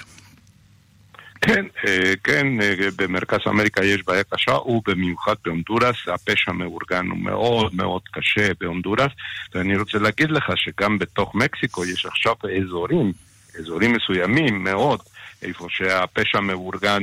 [1.41, 7.75] כן, אה, כן, אה, במרכז אמריקה יש בעיה קשה, ובמיוחד בהונדורס, הפשע המאורגן הוא מאוד
[7.75, 9.13] מאוד קשה בהונדורס,
[9.55, 13.13] ואני רוצה להגיד לך שגם בתוך מקסיקו יש עכשיו אזורים,
[13.59, 15.01] אזורים מסוימים מאוד,
[15.43, 17.03] איפה שהפשע המאורגן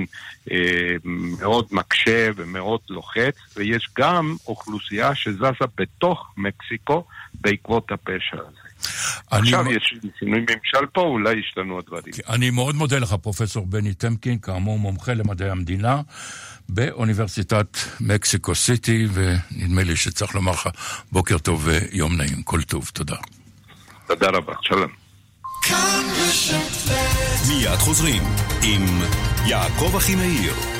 [0.51, 0.57] אה,
[1.03, 8.63] מאוד מקשה ומאוד לוחץ, ויש גם אוכלוסייה שזזה בתוך מקסיקו בעקבות הפשע הזה.
[9.31, 12.13] עכשיו יש שינוי ממשל פה, אולי ישתנו הדברים.
[12.29, 16.01] אני מאוד מודה לך, פרופסור בני טמקין, כאמור מומחה למדעי המדינה
[16.69, 20.69] באוניברסיטת מקסיקו סיטי, ונדמה לי שצריך לומר לך
[21.11, 22.43] בוקר טוב ויום נעים.
[22.43, 23.15] כל טוב, תודה.
[24.07, 25.02] תודה רבה, שלום.
[27.47, 28.23] מיד חוזרים
[28.63, 29.01] עם
[29.45, 30.72] יעקב אחימאיר.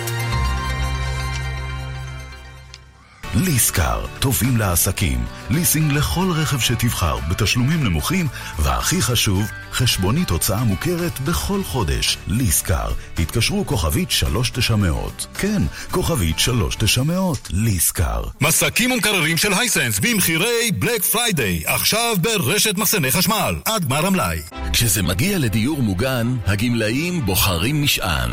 [3.36, 8.28] ליסקר, טובים לעסקים, ליסינג לכל רכב שתבחר, בתשלומים נמוכים,
[8.60, 12.18] והכי חשוב, חשבונית הוצאה מוכרת בכל חודש.
[12.28, 15.28] ליסקר, התקשרו כוכבית 3900.
[15.38, 18.24] כן, כוכבית 3900, ליסקר.
[18.42, 24.40] מסכים ומקררים של Hisense במחירי בלק פריידיי, עכשיו ברשת מחסני חשמל, עד גמר המלאי.
[24.74, 28.32] כשזה מגיע לדיור מוגן, הגמלאים בוחרים משען.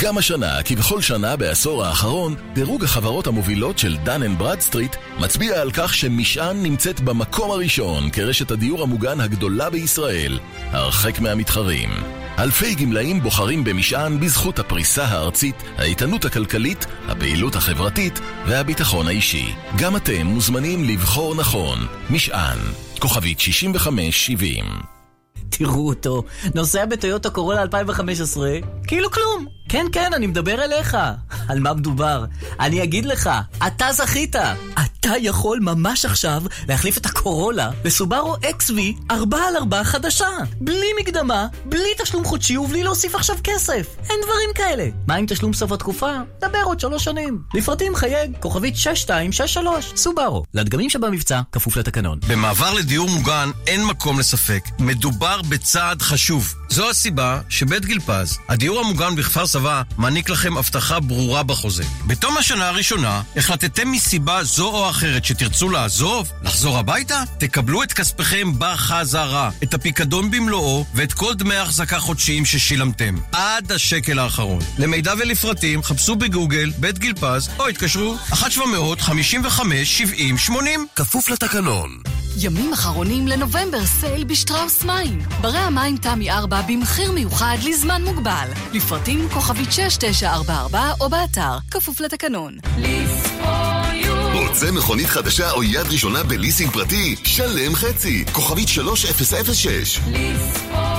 [0.00, 5.70] גם השנה, כבכל שנה בעשור האחרון, דירוג החברות המובילות של דן אנד ברדסטריט מצביע על
[5.74, 10.38] כך שמשען נמצאת במקום הראשון כרשת הדיור המוגן הגדולה בישראל,
[10.70, 11.90] הרחק מהמתחרים.
[12.38, 19.54] אלפי גמלאים בוחרים במשען בזכות הפריסה הארצית, האיתנות הכלכלית, הפעילות החברתית והביטחון האישי.
[19.78, 21.78] גם אתם מוזמנים לבחור נכון.
[22.10, 22.58] משען,
[22.98, 24.64] כוכבית 6570
[25.48, 26.22] תראו אותו,
[26.54, 28.50] נוסע בטויוטה קורולה 2015,
[28.86, 29.46] כאילו כלום.
[29.68, 30.96] כן, כן, אני מדבר אליך.
[31.48, 32.24] על מה מדובר?
[32.60, 33.30] אני אגיד לך,
[33.66, 34.36] אתה זכית.
[34.36, 38.72] אתה יכול ממש עכשיו להחליף את הקורולה לסובארו XV
[39.10, 40.26] 4 על 4 חדשה.
[40.60, 43.86] בלי מקדמה, בלי תשלום חודשי ובלי להוסיף עכשיו כסף.
[44.10, 44.88] אין דברים כאלה.
[45.06, 46.12] מה עם תשלום סוף התקופה?
[46.40, 47.42] דבר עוד שלוש שנים.
[47.54, 50.44] לפרטים חייג, כוכבית 6263, סובארו.
[50.54, 52.18] לדגמים שבמבצע, כפוף לתקנון.
[52.28, 54.64] במעבר לדיור מוגן אין מקום לספק.
[54.78, 56.54] מדובר בצעד חשוב.
[56.68, 59.55] זו הסיבה שבית גיל פז, הדיור המוגן בכפר סבא,
[59.98, 61.84] מעניק לכם הבטחה ברורה בחוזה.
[62.06, 68.52] בתום השנה הראשונה, החלטתם מסיבה זו או אחרת שתרצו לעזוב, לחזור הביתה, תקבלו את כספיכם
[68.58, 74.62] בחזרה, את הפיקדון במלואו ואת כל דמי ההחזקה חודשיים ששילמתם, עד השקל האחרון.
[74.78, 80.52] למידע ולפרטים, חפשו בגוגל בית גיל פז או התקשרו 1-755-70-80
[80.96, 82.15] כפוף לתקנון.
[82.40, 85.18] ימים אחרונים לנובמבר סייל בשטראוס מים.
[85.40, 88.48] ברי המים תמי 4 במחיר מיוחד לזמן מוגבל.
[88.72, 92.56] לפרטים כוכבית 6944 או באתר, כפוף לתקנון.
[94.34, 97.16] רוצה מכונית חדשה או יד ראשונה בליסינג פרטי?
[97.24, 98.24] שלם חצי.
[98.32, 100.00] כוכבית 3006.
[100.06, 100.95] ליספור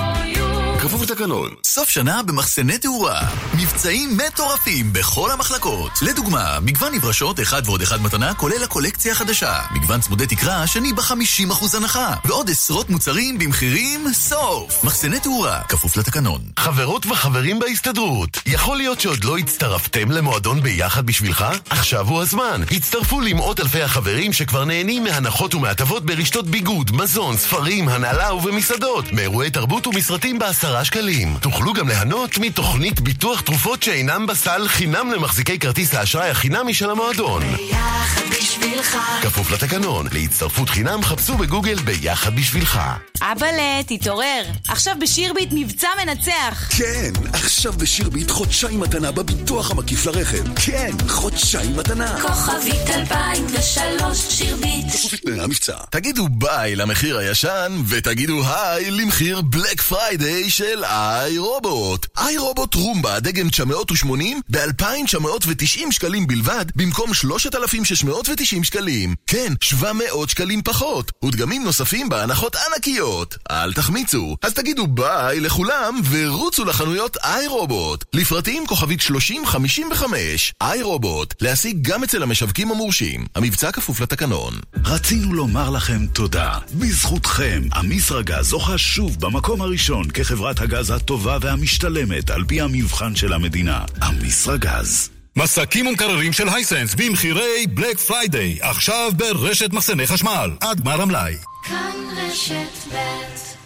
[0.81, 1.49] כפוף לתקנון.
[1.65, 3.21] סוף שנה במחסני תאורה.
[3.53, 5.91] מבצעים מטורפים בכל המחלקות.
[6.01, 9.59] לדוגמה, מגוון נברשות אחד ועוד אחד מתנה, כולל הקולקציה החדשה.
[9.71, 12.13] מגוון צמודי תקרה שני ב-50% הנחה.
[12.25, 14.83] ועוד עשרות מוצרים במחירים סוף.
[14.83, 16.41] מחסני תאורה, כפוף לתקנון.
[16.59, 21.45] חברות וחברים בהסתדרות, יכול להיות שעוד לא הצטרפתם למועדון ביחד בשבילך?
[21.69, 22.61] עכשיו הוא הזמן.
[22.71, 29.11] הצטרפו למאות אלפי החברים שכבר נהנים מהנחות ומהטבות ברשתות ביגוד, מזון, ספרים, הנהלה ובמסעדות.
[29.11, 31.37] מאירועי תרבות ומסרטים בעשרה עשרה שקלים.
[31.41, 37.43] תוכלו גם ליהנות מתוכנית ביטוח תרופות שאינם בסל חינם למחזיקי כרטיס האשראי החינמי של המועדון.
[37.55, 38.97] ביחד בשבילך.
[39.21, 42.79] כפוף לתקנון, להצטרפות חינם חפשו בגוגל ביחד בשבילך.
[43.21, 44.43] אבאלה, תתעורר.
[44.67, 46.69] עכשיו בשירביט מבצע מנצח.
[46.77, 50.43] כן, עכשיו בשירביט חודשיים מתנה בביטוח המקיף לרכב.
[50.55, 52.21] כן, חודשיים מתנה.
[52.21, 54.85] כוכבית 2003 שירביט.
[55.13, 55.77] לתנאי המבצע.
[55.89, 62.07] תגידו ביי למחיר הישן, ותגידו היי למחיר בלק פריידיי של איי רובוט.
[62.17, 69.15] איי רובוט רומבה דגם 980 ב-2,990 שקלים בלבד, במקום 3,690 שקלים.
[69.27, 71.11] כן, 700 שקלים פחות.
[71.25, 73.37] ודגמים נוספים בהנחות ענקיות.
[73.51, 74.37] אל תחמיצו.
[74.41, 78.05] אז תגידו ביי לכולם, ורוצו לחנויות איי רובוט.
[78.13, 80.53] לפרטים כוכבית 3055.
[80.61, 83.25] איי רובוט, להשיג גם אצל המשווקים המורשים.
[83.35, 84.53] המבצע כפוף לתקנון.
[84.85, 86.57] רצינו לומר לכם תודה.
[86.73, 93.81] בזכותכם, אמישראגז זוכה שוב במקום הראשון כחברת הגז הטובה והמשתלמת על פי המבחן של המדינה.
[94.09, 95.09] אמישראגז.
[95.35, 101.35] מסכים ומקררים של Hisense במחירי בלק פריידיי, עכשיו ברשת מחסני חשמל, עד גמר המלאי.
[101.63, 103.56] כאן רשת ב'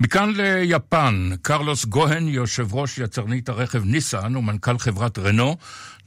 [0.00, 5.56] מכאן ליפן, קרלוס גוהן, יושב ראש יצרנית הרכב ניסן ומנכ"ל חברת רנו,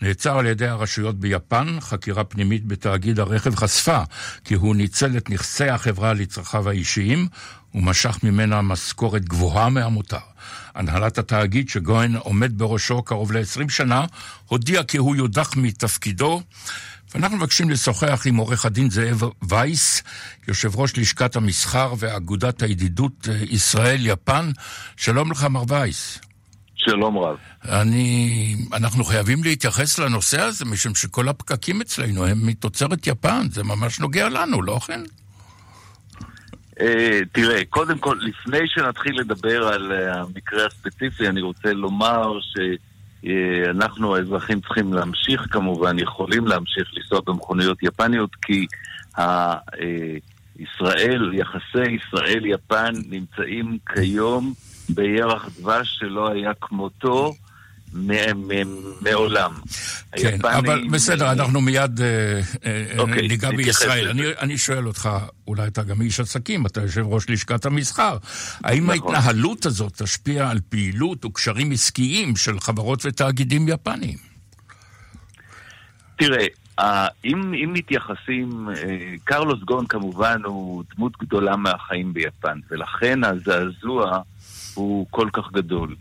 [0.02, 1.78] נעצר על ידי הרשויות ביפן.
[1.82, 4.02] חקירה פנימית בתאגיד הרכב חשפה
[4.44, 7.28] כי הוא ניצל את נכסי החברה לצרכיו האישיים
[7.76, 10.18] ומשך ממנה משכורת גבוהה מהמותר.
[10.76, 14.06] הנהלת התאגיד שגוהן עומד בראשו קרוב ל-20 שנה,
[14.46, 16.42] הודיע כי הוא יודח מתפקידו.
[17.16, 20.04] ואנחנו מבקשים לשוחח עם עורך הדין זאב וייס,
[20.48, 24.52] יושב ראש לשכת המסחר ואגודת הידידות אה, ישראל-יפן.
[24.98, 26.20] שלום לך, מר וייס.
[26.76, 27.38] שלום רב.
[27.66, 34.00] אני, אנחנו חייבים להתייחס לנושא הזה, משום שכל הפקקים אצלנו הם מתוצרת יפן, זה ממש
[34.00, 35.02] נוגע לנו, לא כן?
[37.32, 42.58] תראה, קודם כל, לפני שנתחיל לדבר על uh, המקרה הספציפי, אני רוצה לומר ש...
[43.28, 48.66] אה, אנחנו האזרחים צריכים להמשיך כמובן, יכולים להמשיך לנסוע במכוניות יפניות כי
[49.18, 49.54] ה...
[50.60, 54.54] ישראל, יחסי ישראל-יפן נמצאים כיום
[54.90, 57.34] בירח דבש שלא היה כמותו
[57.94, 59.52] מעולם.
[60.12, 64.12] כן, אבל בסדר, אנחנו מיד אה, אה, אוקיי, ניגע בישראל.
[64.40, 65.10] אני שואל אותך,
[65.48, 68.18] אולי אתה גם איש עסקים, אתה יושב ראש לשכת המסחר.
[68.64, 69.16] האם נכון.
[69.16, 74.18] ההתנהלות הזאת תשפיע על פעילות וקשרים עסקיים של חברות ותאגידים יפניים?
[76.16, 76.46] תראה,
[77.26, 84.22] אם, אם מתייחסים, אה, קרלוס גון כמובן הוא דמות גדולה מהחיים ביפן, ולכן הזעזוע
[84.74, 85.96] הוא כל כך גדול.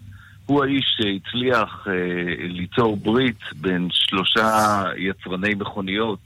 [0.46, 1.92] הוא האיש שהצליח אה,
[2.38, 6.18] ליצור ברית בין שלושה יצרני מכוניות,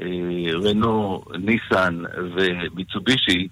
[0.00, 0.06] אה,
[0.52, 2.02] רנו, ניסן
[2.34, 3.48] ומיצובישי,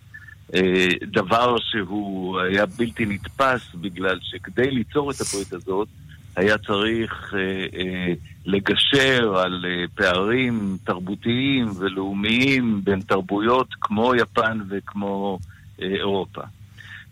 [0.54, 5.88] אה, דבר שהוא היה בלתי נתפס בגלל שכדי ליצור את הברית הזאת
[6.36, 8.12] היה צריך אה, אה,
[8.46, 15.38] לגשר על אה, פערים תרבותיים ולאומיים בין תרבויות כמו יפן וכמו
[15.82, 16.42] אה, אירופה.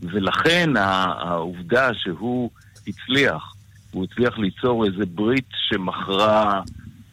[0.02, 2.50] ולכן העובדה שהוא
[2.90, 3.54] הצליח.
[3.90, 6.60] הוא הצליח ליצור איזה ברית שמכרה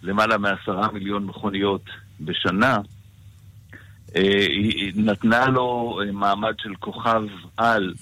[0.03, 1.83] למעלה מעשרה מיליון מכוניות
[2.21, 2.77] בשנה.
[4.15, 7.21] אה, היא נתנה לו אה, מעמד של כוכב
[7.57, 7.93] על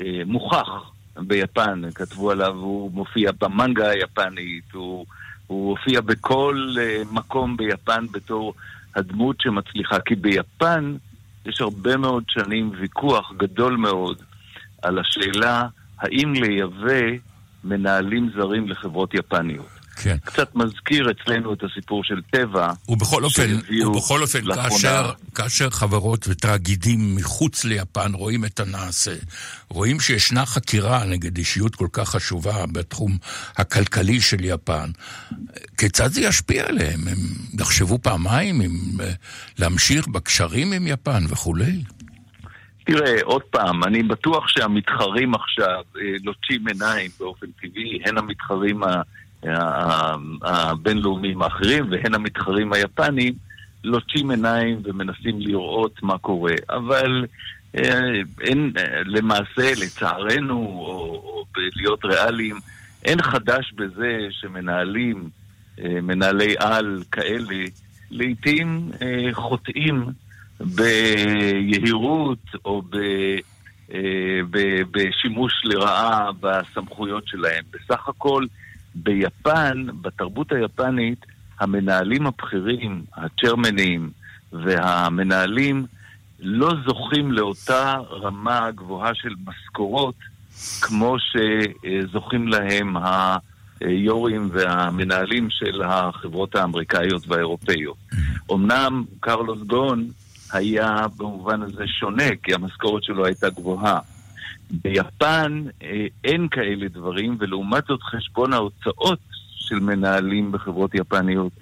[0.00, 5.06] אה, מוכח ביפן, כתבו עליו, הוא מופיע במנגה היפנית, הוא,
[5.46, 6.74] הוא הופיע בכל
[7.12, 8.54] מקום ביפן בתור
[8.96, 10.96] הדמות שמצליחה, כי ביפן
[11.46, 14.22] יש הרבה מאוד שנים ויכוח גדול מאוד
[14.82, 15.66] על השאלה
[16.00, 17.16] האם לייבא
[17.64, 19.80] מנהלים זרים לחברות יפניות.
[20.02, 20.16] כן.
[20.24, 22.72] קצת מזכיר אצלנו את הסיפור של טבע.
[22.88, 29.14] ובכל אופן, ובכל אופן כאשר, כאשר חברות ותאגידים מחוץ ליפן רואים את הנעשה,
[29.68, 33.18] רואים שישנה חקירה נגד אישיות כל כך חשובה בתחום
[33.56, 34.90] הכלכלי של יפן,
[35.78, 37.08] כיצד זה ישפיע עליהם?
[37.08, 37.18] הם
[37.60, 39.12] יחשבו פעמיים אם אה,
[39.58, 41.82] להמשיך בקשרים עם יפן וכולי?
[42.84, 48.80] תראה, עוד פעם, אני בטוח שהמתחרים עכשיו אה, לוטשים עיניים באופן טבעי, הן המתחרים
[50.42, 53.34] הבינלאומיים האחרים והן המתחרים היפנים,
[53.84, 56.54] לוטשים עיניים ומנסים לראות מה קורה.
[56.70, 57.26] אבל
[57.76, 61.44] אה, אין, אה, למעשה, לצערנו, או, או
[61.76, 62.56] להיות ריאליים,
[63.04, 65.28] אין חדש בזה שמנהלים,
[66.02, 67.64] מנהלי על כאלה,
[68.10, 68.90] לעיתים
[69.32, 70.04] חוטאים
[70.60, 72.96] ביהירות או ב,
[73.94, 74.58] אה, ב,
[74.90, 77.64] בשימוש לרעה בסמכויות שלהם.
[77.70, 78.44] בסך הכל,
[78.94, 81.26] ביפן, בתרבות היפנית,
[81.60, 84.10] המנהלים הבכירים, הצ'רמנים
[84.52, 85.86] והמנהלים
[86.40, 90.14] לא זוכים לאותה רמה גבוהה של משכורות
[90.80, 92.94] כמו שזוכים להם
[93.80, 97.96] היו"רים והמנהלים של החברות האמריקאיות והאירופאיות.
[98.52, 100.08] אמנם קרלוס גון
[100.52, 103.98] היה במובן הזה שונה, כי המשכורת שלו הייתה גבוהה.
[104.70, 109.18] ביפן אה, אין כאלה דברים, ולעומת זאת חשבון ההוצאות
[109.56, 111.52] של מנהלים בחברות יפניות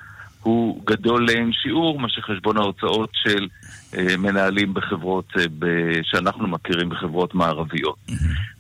[0.43, 3.49] הוא גדול לאין שיעור מה שחשבון ההוצאות של
[3.97, 5.67] אה, מנהלים בחברות אה, ב...
[6.03, 7.97] שאנחנו מכירים בחברות מערביות.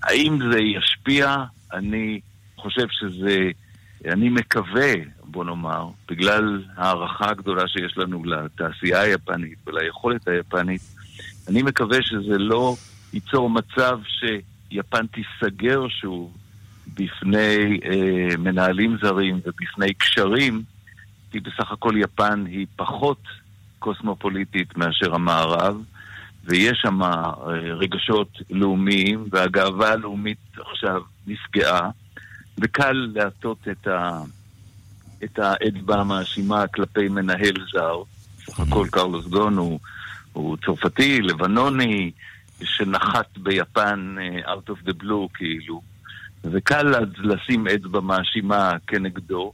[0.02, 1.36] האם זה ישפיע?
[1.72, 2.20] אני
[2.56, 3.50] חושב שזה...
[4.04, 4.92] אני מקווה
[5.30, 10.80] בוא נאמר, בגלל ההערכה הגדולה שיש לנו לתעשייה היפנית וליכולת היפנית,
[11.48, 12.76] אני מקווה שזה לא
[13.12, 16.36] ייצור מצב שיפן תיסגר שוב
[16.94, 20.62] בפני אה, מנהלים זרים ובפני קשרים,
[21.30, 23.22] כי בסך הכל יפן היא פחות
[23.78, 25.76] קוסמופוליטית מאשר המערב,
[26.44, 27.00] ויש שם
[27.54, 31.90] רגשות לאומיים, והגאווה הלאומית עכשיו נפגעה,
[32.58, 34.20] וקל להטות את, ה,
[35.24, 38.02] את האצבע המאשימה כלפי מנהל זר.
[38.38, 39.80] סך הכל קרלוס גון הוא,
[40.32, 42.10] הוא צרפתי, לבנוני,
[42.62, 45.80] שנחת ביפן out of the blue כאילו,
[46.44, 49.52] וקל לשים אצבע מאשימה כנגדו.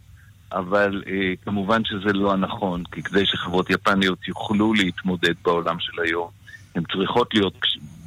[0.53, 6.29] אבל אה, כמובן שזה לא הנכון, כי כדי שחברות יפניות יוכלו להתמודד בעולם של היום,
[6.75, 7.55] הן צריכות להיות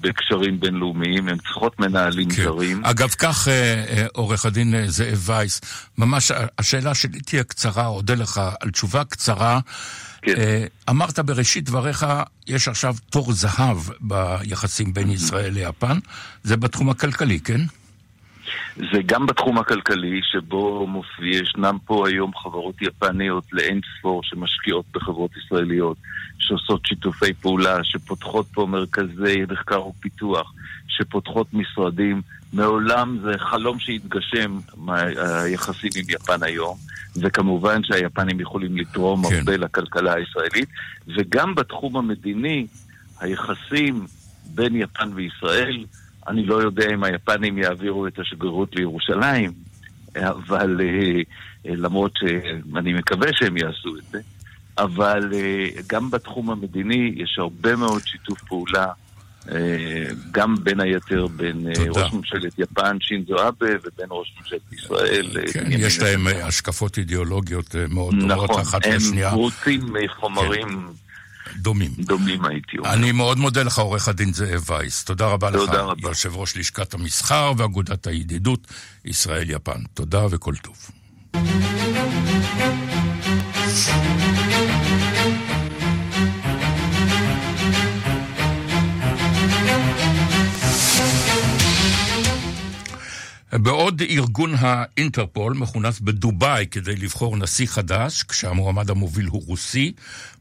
[0.07, 2.43] בקשרים בינלאומיים, הן צריכות מנהלים כן.
[2.43, 2.85] זרים.
[2.85, 3.53] אגב, כך, אה,
[3.89, 5.61] אה, עורך הדין אה, זאב וייס,
[5.97, 9.59] ממש השאלה שלי תהיה קצרה, אודה לך על תשובה קצרה.
[10.21, 10.33] כן.
[10.89, 12.05] אמרת בראשית דבריך,
[12.47, 15.99] יש עכשיו תור זהב ביחסים בין ישראל ליפן,
[16.43, 17.61] זה בתחום הכלכלי, כן?
[18.75, 25.31] זה גם בתחום הכלכלי, שבו מופיע, ישנם פה היום חברות יפניות לאין ספור שמשקיעות בחברות
[25.37, 25.97] ישראליות,
[26.39, 30.53] שעושות שיתופי פעולה, שפותחות פה מרכזי מחקר ופיתוח,
[30.87, 32.21] שפותחות משרדים.
[32.53, 36.77] מעולם זה חלום שהתגשם, היחסים עם יפן היום,
[37.21, 39.35] וכמובן שהיפנים יכולים לתרום כן.
[39.35, 40.69] הרבה לכלכלה הישראלית,
[41.07, 42.67] וגם בתחום המדיני,
[43.19, 44.05] היחסים
[44.45, 45.85] בין יפן וישראל
[46.27, 49.51] אני לא יודע אם היפנים יעבירו את השגרירות לירושלים,
[50.15, 51.21] אבל אה,
[51.75, 54.19] למרות שאני מקווה שהם יעשו את זה,
[54.77, 58.87] אבל אה, גם בתחום המדיני יש הרבה מאוד שיתוף פעולה.
[59.51, 62.01] אה, גם בין היתר בין תודה.
[62.01, 65.27] ראש ממשלת יפן שינזו אבה ובין ראש ממשלת ישראל.
[65.53, 69.27] כן, יש להם השקפות אידיאולוגיות מאוד נכון, דומות אחת לשנייה.
[69.27, 71.06] נכון, הם רוצים מחומרים כן.
[71.55, 71.91] דומים.
[71.97, 72.93] דומים הייתי אומר.
[72.93, 75.03] אני מאוד מודה לך, עורך הדין זאב וייס.
[75.03, 76.09] תודה רבה תודה לך, רבה.
[76.09, 78.67] יושב ראש לשכת המסחר ואגודת הידידות
[79.05, 79.81] ישראל-יפן.
[79.93, 80.77] תודה וכל טוב.
[93.53, 99.91] בעוד ארגון האינטרפול מכונס בדובאי כדי לבחור נשיא חדש, כשהמועמד המוביל הוא רוסי,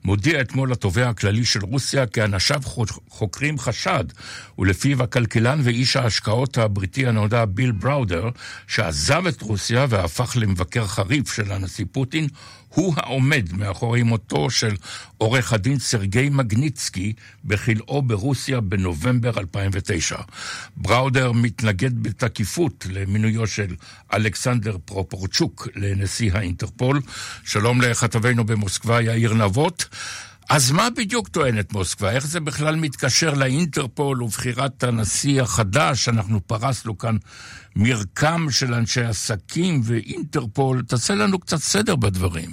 [0.06, 2.60] מודיע אתמול התובע הכללי של רוסיה כי אנשיו
[3.08, 4.04] חוקרים חשד,
[4.58, 8.28] ולפיו הכלכלן ואיש ההשקעות הבריטי הנודע ביל בראודר,
[8.66, 12.28] שעזב את רוסיה והפך למבקר חריף של הנשיא פוטין,
[12.76, 14.74] הוא העומד מאחורי מותו של
[15.18, 17.12] עורך הדין סרגי מגניצקי
[17.44, 20.16] בכלאו ברוסיה בנובמבר 2009.
[20.76, 23.74] בראודר מתנגד בתקיפות למינויו של
[24.14, 27.00] אלכסנדר פרופורצ'וק לנשיא האינטרפול.
[27.44, 29.84] שלום לכתבנו במוסקבה יאיר נבות.
[30.50, 32.10] אז מה בדיוק טוענת מוסקבה?
[32.10, 36.08] איך זה בכלל מתקשר לאינטרפול ובחירת הנשיא החדש?
[36.08, 37.16] אנחנו פרסנו כאן
[37.76, 40.82] מרקם של אנשי עסקים ואינטרפול.
[40.82, 42.50] תעשה לנו קצת סדר בדברים.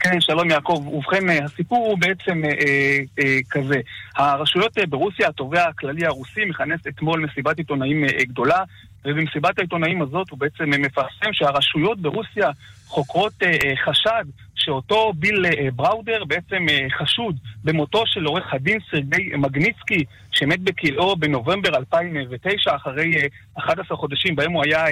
[0.00, 0.86] כן, שלום יעקב.
[0.92, 3.80] ובכן, אה, הסיפור הוא בעצם אה, אה, אה, כזה.
[4.16, 8.64] הרשויות אה, ברוסיה, התובע הכללי הרוסי, מכנס אתמול מסיבת עיתונאים אה, גדולה,
[9.04, 12.50] ובמסיבת העיתונאים הזאת הוא בעצם מפרסם שהרשויות ברוסיה
[12.90, 14.24] חוקרות אה, אה, חשד
[14.54, 16.66] שאותו ביל אה, בראודר בעצם
[16.98, 23.12] חשוד במותו של עורך הדין סרגי מגניצקי, שמת בכלאו בנובמבר 2009, אחרי
[23.54, 24.84] 11 חודשים בהם הוא היה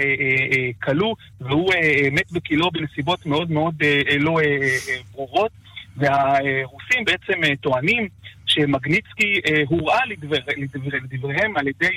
[0.83, 1.73] כלוא, והוא
[2.13, 3.75] מת בכלאו בנסיבות מאוד מאוד
[4.21, 4.39] לא
[5.13, 5.51] ברורות.
[5.97, 8.09] והרוסים בעצם טוענים
[8.47, 11.91] שמגניצקי הוראה לדבר, לדבר, לדבריהם על ידי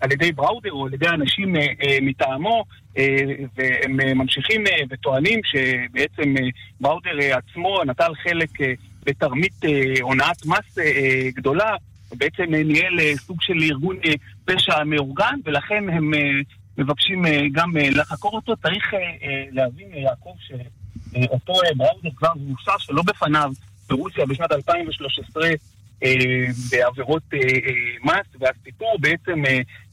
[0.00, 2.64] על ידי בראודר או על ידי אנשים אה, אה, מטעמו,
[2.98, 3.16] אה,
[3.56, 6.34] והם ממשיכים וטוענים שבעצם
[6.80, 8.50] בראודר עצמו נטל חלק
[9.04, 9.52] בתרמית
[10.00, 10.78] הונאת מס
[11.34, 11.74] גדולה,
[12.12, 13.96] ובעצם ניהל סוג של ארגון
[14.44, 16.10] פשע מאורגן, ולכן הם
[16.78, 17.22] מבקשים
[17.52, 18.56] גם לחקור אותו.
[18.56, 18.94] צריך
[19.52, 23.52] להבין, יעקב, שאותו בראודר כבר הורשע שלא בפניו
[23.88, 25.54] ברוסיה בשנת 2013 אה,
[26.70, 27.72] בעבירות אה, אה,
[28.04, 29.42] מס, והסיפור בעצם,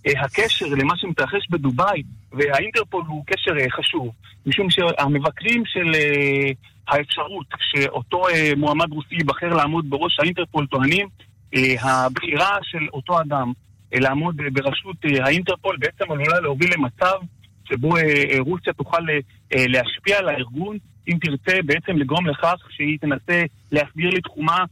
[0.05, 4.11] הקשר למה שמתרחש בדובאי והאינטרפול הוא קשר חשוב,
[4.45, 5.91] משום שהמבקרים של
[6.87, 8.25] האפשרות שאותו
[8.57, 11.07] מועמד רוסי ייבחר לעמוד בראש האינטרפול טוענים,
[11.81, 13.51] הבחירה של אותו אדם
[13.93, 17.15] לעמוד בראשות האינטרפול בעצם עלולה להוביל למצב
[17.65, 17.93] שבו
[18.39, 19.01] רוסיה תוכל
[19.51, 20.77] להשפיע על הארגון,
[21.07, 24.63] אם תרצה בעצם לגרום לכך שהיא תנסה להסביר לתחומה אה,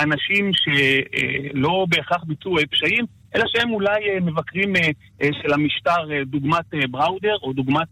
[0.00, 3.04] אנשים שלא בהכרח ביצעו אה, פשעים,
[3.34, 4.72] אלא שהם אולי אה, מבקרים
[5.42, 7.88] של המשטר דוגמת בראודר, או דוגמת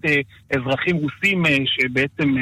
[0.51, 2.35] אזרחים רוסים שבעצם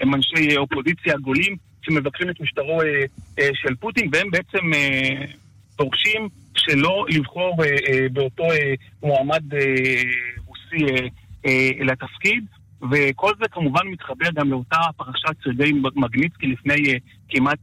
[0.00, 2.80] הם אנשי אופוזיציה גולים, שמבקרים את משטרו
[3.54, 4.70] של פוטין, והם בעצם
[5.78, 7.56] דורשים שלא לבחור
[8.12, 8.44] באותו
[9.02, 9.42] מועמד
[10.46, 10.84] רוסי
[11.80, 12.44] לתפקיד.
[12.90, 17.58] וכל זה כמובן מתחבר גם לאותה פרשת שרידי מגניצקי לפני כמעט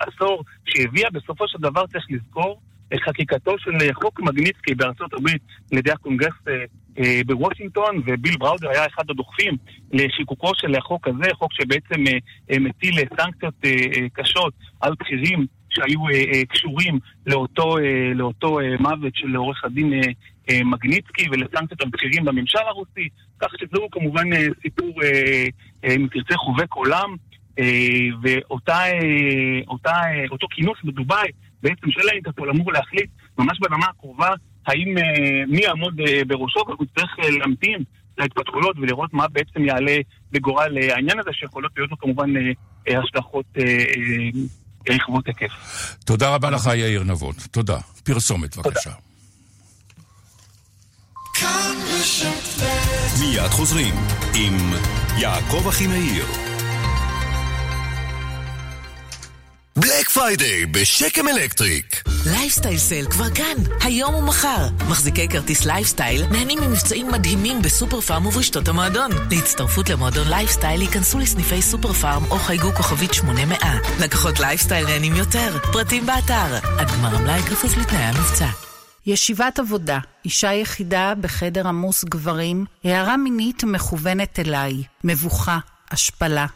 [0.00, 2.60] עשור, שהביאה בסופו של דבר, צריך לזכור,
[2.94, 5.42] את חקיקתו של חוק מגניצקי בארצות הברית
[5.72, 6.34] על ידי הקונגרס
[6.98, 9.56] אה, בוושינגטון, וביל בראודר היה אחד הדוחפים
[9.92, 12.18] לשיקוקו של החוק הזה, חוק שבעצם אה,
[12.50, 13.54] אה, מטיל סנקציות
[14.12, 15.46] קשות על בכירים
[15.78, 16.00] שהיו
[16.48, 17.76] קשורים לאותו,
[18.14, 19.92] לאותו מוות של עורך הדין
[20.64, 23.08] מגניצקי ולסנקציות על בכירים בממשל הרוסי,
[23.40, 24.28] כך שזהו כמובן
[24.62, 25.00] סיפור,
[25.86, 27.16] אם תרצה, חובק עולם.
[28.22, 28.72] ואותו
[30.50, 31.28] כינוס בדובאי,
[31.62, 34.30] בעצם של האינטרפול אמור להחליט ממש ברמה הקרובה
[34.68, 37.82] האם אה, מי יעמוד אה, בראשו, והוא צריך אה, להמתין
[38.18, 39.96] להתפתחויות ולראות מה בעצם יעלה
[40.32, 42.32] בגורל העניין הזה, שיכולות להיות לו כמובן
[42.86, 43.46] השלכות
[44.90, 45.52] רחבות היקף.
[46.04, 47.36] תודה רבה לך, יאיר נבות.
[47.50, 47.78] תודה.
[48.04, 48.90] פרסומת, בבקשה.
[53.20, 53.94] מיד חוזרים
[54.34, 54.72] עם
[55.18, 56.47] יעקב אחימאיר.
[59.80, 62.02] בלק פריידיי בשקם אלקטריק.
[62.26, 64.68] לייפסטייל סייל כבר כאן, היום ומחר.
[64.88, 69.10] מחזיקי כרטיס לייפסטייל נהנים ממבצעים מדהימים בסופר פארם וברשתות המועדון.
[69.30, 73.58] להצטרפות למועדון לייפסטייל היכנסו לסניפי סופר פארם או חייגו כוכבית 800.
[74.00, 76.54] לקוחות לייפסטייל נהנים יותר, פרטים באתר.
[76.78, 78.48] עד גמר המלאי כפוף לתנאי המבצע.
[79.06, 85.58] ישיבת עבודה, אישה יחידה בחדר עמוס גברים, הערה מינית מכוונת אליי, מבוכה,
[85.90, 86.46] השפלה.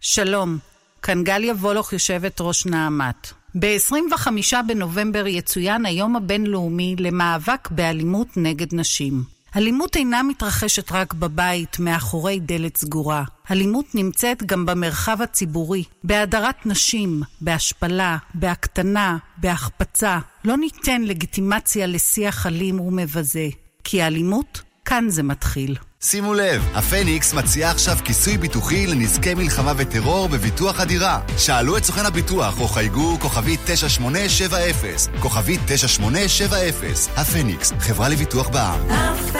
[0.00, 0.58] שלום,
[1.02, 3.32] כאן גליה וולוך יושבת ראש נעמת.
[3.54, 4.26] ב-25
[4.66, 9.22] בנובמבר יצוין היום הבינלאומי למאבק באלימות נגד נשים.
[9.56, 13.24] אלימות אינה מתרחשת רק בבית, מאחורי דלת סגורה.
[13.50, 20.18] אלימות נמצאת גם במרחב הציבורי, בהדרת נשים, בהשפלה, בהקטנה, בהחפצה.
[20.44, 23.48] לא ניתן לגיטימציה לשיח אלים ומבזה,
[23.84, 25.76] כי האלימות, כאן זה מתחיל.
[26.02, 31.20] שימו לב, הפניקס מציע עכשיו כיסוי ביטוחי לנזקי מלחמה וטרור בביטוח הדירה.
[31.38, 36.90] שאלו את סוכן הביטוח או חייגו כוכבית 9870, כוכבית 9870.
[37.16, 38.90] הפניקס, חברה לביטוח בע"מ.
[38.90, 39.38] הפניקס!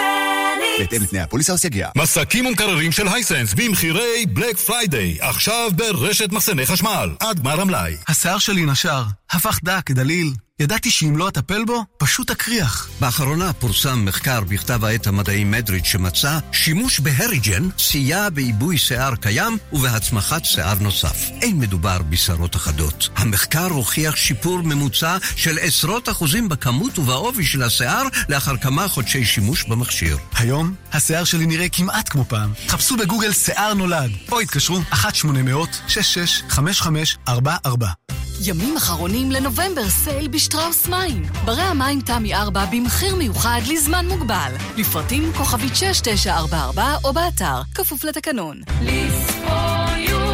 [0.78, 1.90] בהתאם לתנאי הפוליסה או סייגיה.
[1.96, 7.96] מסכים ומקררים של Hisense במחירי Black Friday, עכשיו ברשת מחסני חשמל, עד גמר המלאי.
[8.08, 10.32] השיער שלי נשר, הפך דק, דליל.
[10.60, 12.88] ידעתי שאם לא אטפל בו, פשוט אקריח.
[13.00, 19.58] באחרונה פורסם מחקר בכתב העת המדעי Madridge שמצא שימוש ב Hairgain סייע בעיבוי שיער קיים
[19.72, 21.30] ובהצמחת שיער נוסף.
[21.42, 23.08] אין מדובר בשערות אחדות.
[23.16, 29.64] המחקר הוכיח שיפור ממוצע של עשרות אחוזים בכמות ובעובי של השיער לאחר כמה חודשי שימוש
[29.64, 30.18] במכשיר.
[30.34, 32.52] היום השיער שלי נראה כמעט כמו פעם.
[32.68, 37.84] חפשו בגוגל שיער נולד, או התקשרו 1-800-665544.
[38.40, 41.22] ימים אחרונים לנובמבר סייל בשטראוס מים.
[41.44, 44.52] ברי המים תמי 4 במחיר מיוחד לזמן מוגבל.
[44.76, 48.60] לפרטים כוכבית 6944 או באתר, כפוף לתקנון.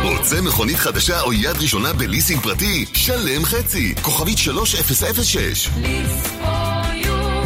[0.02, 2.84] רוצה מכונית חדשה או יד ראשונה בליסינג פרטי?
[2.92, 3.94] שלם חצי.
[4.02, 5.68] כוכבית 3006.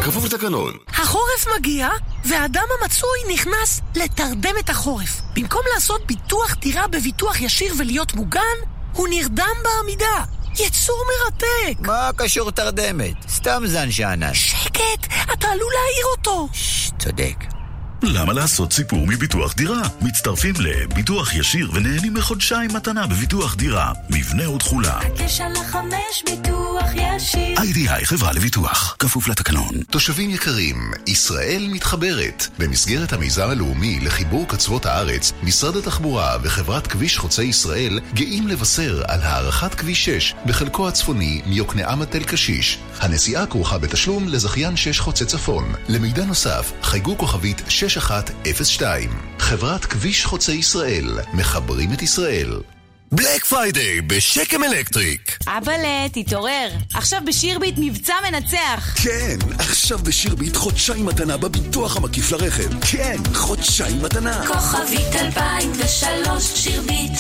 [0.03, 0.73] כפוף לתקנון.
[0.89, 1.89] החורף מגיע,
[2.25, 5.21] והאדם המצוי נכנס לתרדם את החורף.
[5.35, 8.57] במקום לעשות ביטוח דירה בביטוח ישיר ולהיות מוגן,
[8.93, 10.38] הוא נרדם בעמידה.
[10.61, 11.81] יצור מרתק!
[11.81, 13.15] מה קשור תרדמת?
[13.29, 14.35] סתם זן שאנן.
[14.35, 15.07] שקט!
[15.33, 16.49] אתה עלול להעיר אותו!
[16.53, 17.58] ששש, צודק.
[18.03, 19.83] למה לעשות סיפור מביטוח דירה?
[20.01, 23.93] מצטרפים לביטוח ישיר ונהנים מחודשיים מתנה בביטוח דירה.
[24.11, 24.99] מבנה ותכולה.
[24.99, 27.59] הקשר לחמש ביטוח ישיר.
[27.59, 28.97] איי-די-איי חברה לביטוח.
[28.99, 29.83] כפוף לתקנון.
[29.91, 30.77] תושבים יקרים,
[31.07, 32.47] ישראל מתחברת.
[32.59, 39.21] במסגרת המיזם הלאומי לחיבור קצוות הארץ, משרד התחבורה וחברת כביש חוצה ישראל גאים לבשר על
[39.23, 42.79] הארכת כביש 6 בחלקו הצפוני מיוקנעם עד תל קשיש.
[43.01, 45.65] הנסיעה כרוכה בתשלום לזכיין 6 חוצה צפון.
[45.89, 49.11] למידע נוסף, חייגו כוכבית 6102.
[49.39, 52.78] חברת כביש חוצה ישראל, מחברים את ישראל.
[53.13, 55.39] Black Friday בשקם אלקטריק.
[55.47, 56.69] אבאלה, תתעורר.
[56.95, 58.95] עכשיו בשירביט מבצע מנצח.
[59.03, 62.81] כן, עכשיו בשירביט חודשיים מתנה בביטוח המקיף לרכב.
[62.81, 64.47] כן, חודשיים מתנה.
[64.47, 67.13] כוכבית 2003 שירביט.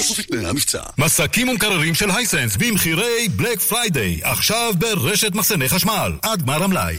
[0.49, 0.83] המבצע.
[0.99, 6.97] מסכים ומקררים של Hisense במחירי Black Friday, עכשיו ברשת מחסני חשמל, עד גמר המלאי.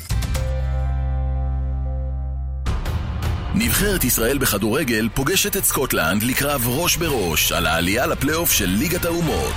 [3.55, 9.53] נבחרת ישראל בכדורגל פוגשת את סקוטלנד לקרב ראש בראש על העלייה לפלייאוף של ליגת האומות.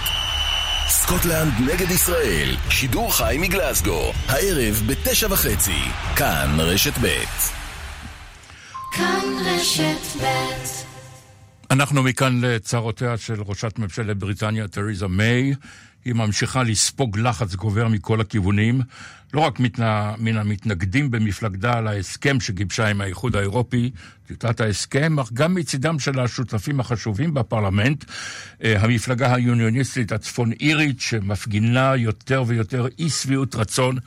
[0.89, 5.79] סקוטלנד נגד ישראל, שידור חי מגלסגו, הערב בתשע וחצי,
[6.17, 7.09] כאן רשת ב'.
[8.93, 10.27] כאן רשת ב'.
[11.71, 15.55] אנחנו מכאן לצרותיה של ראשת ממשלת בריטניה, תריזה מיי.
[16.05, 18.81] היא ממשיכה לספוג לחץ גובר מכל הכיוונים,
[19.35, 19.69] לא רק מן,
[20.19, 23.91] מן המתנגדים במפלגתה על ההסכם שגיבשה עם האיחוד האירופי,
[24.27, 28.05] טיוטת ההסכם, אך גם מצידם של השותפים החשובים בפרלמנט,
[28.65, 33.99] אה, המפלגה היוניוניסטית הצפון אירית, שמפגינה יותר ויותר אי שביעות רצון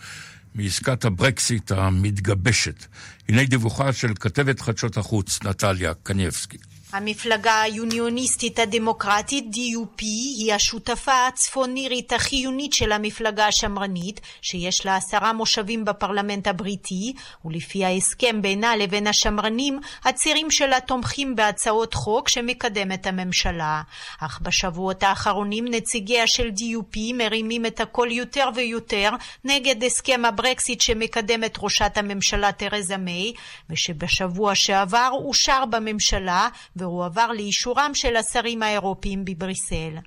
[0.55, 2.85] מעסקת הברקסיט המתגבשת.
[3.29, 6.57] הנה דיווחה של כתבת חדשות החוץ, נטליה קניבסקי.
[6.95, 15.85] המפלגה היוניוניסטית הדמוקרטית, DUP, היא השותפה הצפונירית החיונית של המפלגה השמרנית, שיש לה עשרה מושבים
[15.85, 17.13] בפרלמנט הבריטי,
[17.45, 23.81] ולפי ההסכם בינה לבין השמרנים, הצירים שלה תומכים בהצעות חוק שמקדמת הממשלה.
[24.19, 29.09] אך בשבועות האחרונים נציגיה של DUP מרימים את הקול יותר ויותר
[29.43, 33.33] נגד הסכם הברקסיט שמקדמת ראשת הממשלה תרזה מיי,
[33.69, 36.47] ושבשבוע שעבר אושר בממשלה
[36.85, 39.97] והועבר לאישורם של השרים האירופיים בבריסל.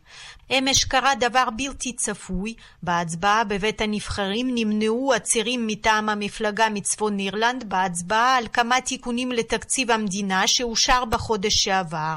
[0.51, 8.37] אמש קרה דבר בלתי צפוי, בהצבעה בבית הנבחרים נמנעו עצירים מטעם המפלגה מצפון אירלנד בהצבעה
[8.37, 12.15] על כמה תיקונים לתקציב המדינה שאושר בחודש שעבר.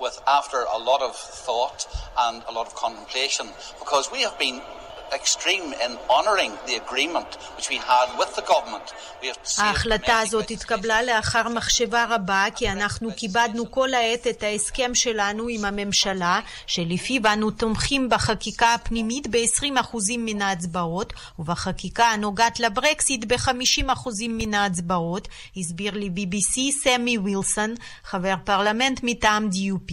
[0.00, 1.14] with after a lot of
[1.46, 1.80] thought
[2.26, 3.46] and a lot of contemplation
[3.78, 4.60] because we have been
[9.58, 15.64] ההחלטה הזאת התקבלה לאחר מחשבה רבה כי אנחנו כיבדנו כל העת את ההסכם שלנו עם
[15.64, 25.28] הממשלה שלפיו אנו תומכים בחקיקה הפנימית ב-20% מן ההצבעות ובחקיקה הנוגעת לברקסיט ב-50% מן ההצבעות,
[25.56, 29.92] הסביר לי BBC סמי ווילסון, חבר פרלמנט מטעם DUP.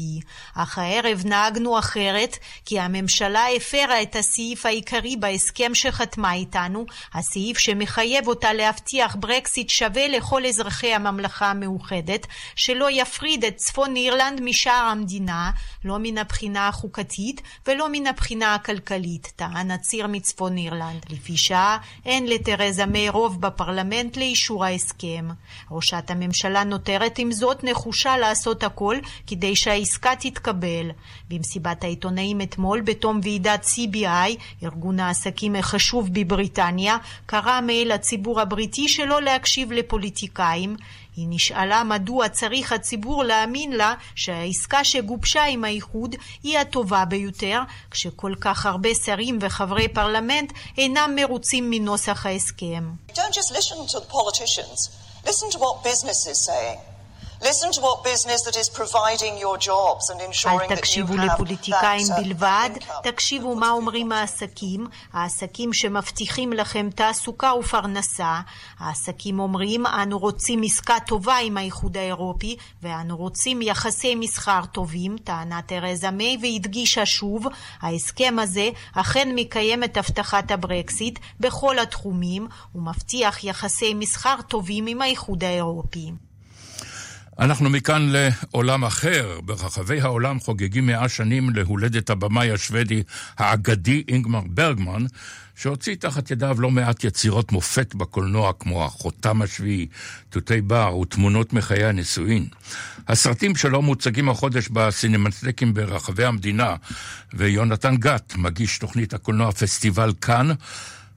[0.56, 7.58] אך הערב נהגנו אחרת כי הממשלה הפרה את הסעיף העיקרי העיקרי בהסכם שחתמה איתנו, הסעיף
[7.58, 14.88] שמחייב אותה להבטיח ברקסיט שווה לכל אזרחי הממלכה המאוחדת, שלא יפריד את צפון אירלנד משאר
[14.92, 15.52] המדינה,
[15.86, 21.06] לא מן הבחינה החוקתית ולא מן הבחינה הכלכלית, טען הציר מצפון אירלנד.
[21.10, 25.30] לפי שעה, אין לתרזה מיי רוב בפרלמנט לאישור ההסכם.
[25.72, 28.98] ראשת הממשלה נותרת עם זאת נחושה לעשות הכל
[29.28, 30.92] כדי שהעסקה תתקבל.
[31.30, 39.22] במסיבת העיתונאים אתמול, בתום ועידת CBI, ארגון העסקים החשוב בבריטניה, קרא מייל לציבור הבריטי שלא
[39.22, 40.76] להקשיב לפוליטיקאים.
[41.16, 47.60] היא נשאלה מדוע צריך הציבור להאמין לה שהעסקה שגובשה עם האיחוד היא הטובה ביותר,
[47.92, 52.92] כשכל כך הרבה שרים וחברי פרלמנט אינם מרוצים מנוסח ההסכם.
[53.10, 54.80] Don't just listen to the politicians.
[55.26, 56.91] Listen to what business is saying.
[60.72, 62.70] אל תקשיבו לפוליטיקאים בלבד,
[63.04, 68.40] תקשיבו מה אומרים העסקים, העסקים שמבטיחים לכם תעסוקה ופרנסה.
[68.80, 75.62] העסקים אומרים, אנו רוצים עסקה טובה עם האיחוד האירופי, ואנו רוצים יחסי מסחר טובים, טענה
[75.62, 77.46] תרזה מיי, והדגישה שוב,
[77.82, 85.44] ההסכם הזה אכן מקיים את הבטחת הברקסיט בכל התחומים, ומבטיח יחסי מסחר טובים עם האיחוד
[85.44, 86.12] האירופי.
[87.42, 89.40] אנחנו מכאן לעולם אחר.
[89.46, 93.04] ברחבי העולם חוגגים מאה שנים להולדת הבמאי השוודי
[93.38, 95.06] האגדי אינגמר ברגמן,
[95.56, 99.88] שהוציא תחת ידיו לא מעט יצירות מופת בקולנוע, כמו החותם השביעי,
[100.30, 102.46] תותי בר ותמונות מחיי הנישואין.
[103.08, 106.76] הסרטים שלו מוצגים החודש בסינמטקים ברחבי המדינה,
[107.34, 110.52] ויונתן גת, מגיש תוכנית הקולנוע פסטיבל כאן,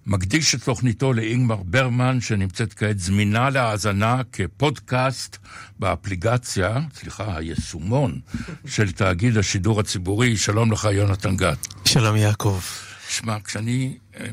[0.07, 5.37] מקדיש את תוכניתו לאינגמר ברמן, שנמצאת כעת זמינה להאזנה כפודקאסט
[5.79, 8.21] באפליקציה, סליחה, היישומון
[8.75, 10.37] של תאגיד השידור הציבורי.
[10.37, 11.67] שלום לך, יונתן גת.
[11.85, 12.61] שלום, יעקב.
[13.09, 14.27] שמע, כשאני אה,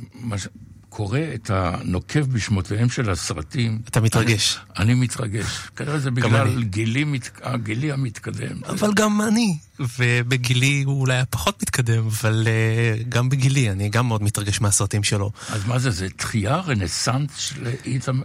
[0.90, 3.82] קורא את הנוקב בשמותיהם של הסרטים...
[3.90, 4.58] אתה מתרגש.
[4.78, 5.46] אני, אני מתרגש.
[5.76, 7.30] כנראה זה בגלל גילי, מת,
[7.64, 8.64] גילי המתקדם.
[8.70, 9.58] אבל גם אני,
[10.00, 15.32] ובגילי הוא אולי פחות מתקדם, אבל uh, גם בגילי, אני גם מאוד מתרגש מהסרטים שלו.
[15.50, 17.68] אז מה זה, זה תחייה, רנסאנס של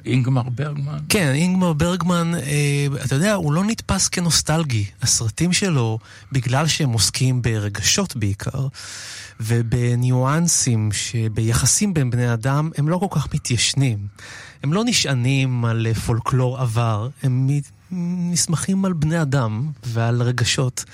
[0.04, 0.98] אינגמר ברגמן?
[1.08, 4.84] כן, אינגמר ברגמן, uh, אתה יודע, הוא לא נתפס כנוסטלגי.
[5.02, 5.98] הסרטים שלו,
[6.32, 8.66] בגלל שהם עוסקים ברגשות בעיקר,
[9.40, 13.98] ובניואנסים, שביחסים בין בני אדם, הם לא כל כך מתיישנים.
[14.62, 17.46] הם לא נשענים על פולקלור עבר, הם
[17.90, 20.84] נסמכים על בני אדם ועל רגשות.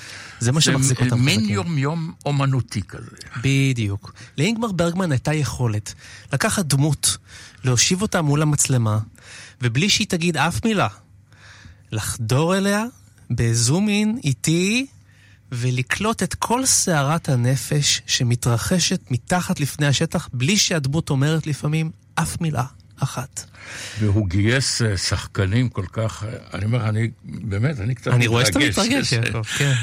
[0.40, 1.08] זה מה שמחזיק אותם.
[1.10, 3.16] זה מין יום-יום אומנותי כזה.
[3.42, 4.12] בדיוק.
[4.38, 5.94] לאינגמר ברגמן הייתה יכולת
[6.32, 7.16] לקחת דמות,
[7.64, 8.98] להושיב אותה מול המצלמה,
[9.62, 10.88] ובלי שהיא תגיד אף מילה,
[11.92, 12.84] לחדור אליה
[13.30, 14.86] בזום אין איטי
[15.52, 22.64] ולקלוט את כל סערת הנפש שמתרחשת מתחת לפני השטח, בלי שהדמות אומרת לפעמים אף מילה.
[23.02, 23.44] אחת.
[23.98, 28.46] והוא גייס אה, שחקנים כל כך, אה, אני אומר, אני, באמת, אני קצת אני רואה
[28.46, 29.74] שאתה מתרגש, יעקב, כן.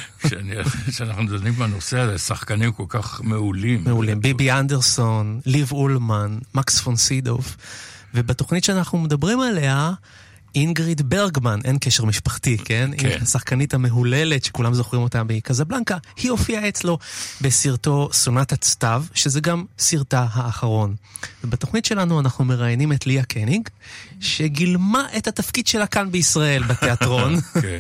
[0.92, 3.84] שאנחנו דנים בנושא הזה, שחקנים כל כך מעולים.
[3.84, 4.22] מעולים.
[4.22, 7.56] ביבי אנדרסון, ליב אולמן, מקס פונסידוב.
[8.14, 9.92] ובתוכנית שאנחנו מדברים עליה,
[10.56, 12.92] אינגריד ברגמן, אין קשר משפחתי, כן?
[12.98, 13.08] כן.
[13.08, 16.98] היא השחקנית המהוללת שכולם זוכרים אותה מקזבלנקה, היא הופיעה אצלו
[17.42, 20.96] בסרטו סונטת סתיו, שזה גם סרטה האחרון.
[21.44, 23.70] ובתוכנית שלנו אנחנו מראיינים את ליה קניג,
[24.20, 27.42] שגילמה את התפקיד שלה כאן בישראל, בתיאטרון.
[27.62, 27.78] כן.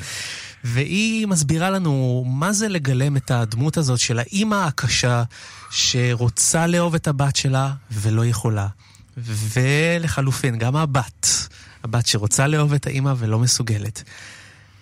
[0.64, 5.24] והיא מסבירה לנו מה זה לגלם את הדמות הזאת של האימא הקשה
[5.72, 8.68] שרוצה לאהוב את הבת שלה ולא יכולה.
[9.18, 11.28] ולחלופין, גם הבת.
[11.84, 14.04] הבת שרוצה לאהוב את האימא ולא מסוגלת.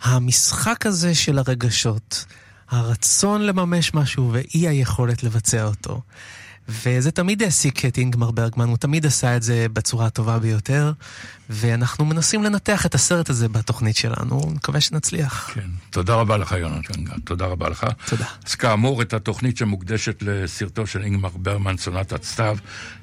[0.03, 2.25] המשחק הזה של הרגשות,
[2.69, 6.01] הרצון לממש משהו ואי היכולת לבצע אותו.
[6.69, 10.91] וזה תמיד העסיק את אינגמר ברגמן, הוא תמיד עשה את זה בצורה הטובה ביותר,
[11.49, 15.51] ואנחנו מנסים לנתח את הסרט הזה בתוכנית שלנו, מקווה שנצליח.
[15.53, 17.85] כן, תודה רבה לך יונתן גן, תודה רבה לך.
[18.05, 18.25] תודה.
[18.45, 22.57] אז כאמור, את התוכנית שמוקדשת לסרטו של אינגמר ברמן, סונת סתיו,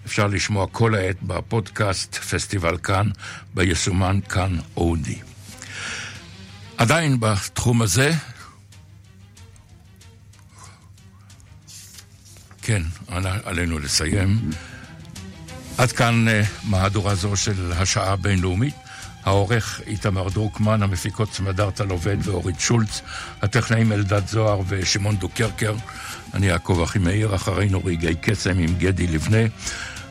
[0.07, 3.11] אפשר לשמוע כל העת בפודקאסט פסטיבל כאן,
[3.55, 5.19] ביישומן כאן אודי.
[6.77, 8.13] עדיין בתחום הזה,
[12.67, 12.83] כן,
[13.45, 14.51] עלינו לסיים.
[15.79, 18.75] עד כאן אה, מהדורה זו של השעה הבינלאומית.
[19.25, 23.03] העורך איתמר דרוקמן, המפיקות סמדרתה לובד ואורית שולץ,
[23.43, 25.75] הטכנאים אלדד זוהר ושמעון דוקרקר.
[26.35, 29.47] אני יעקב אחימאיר, אחרינו רגעי קסם עם גדי לבנה.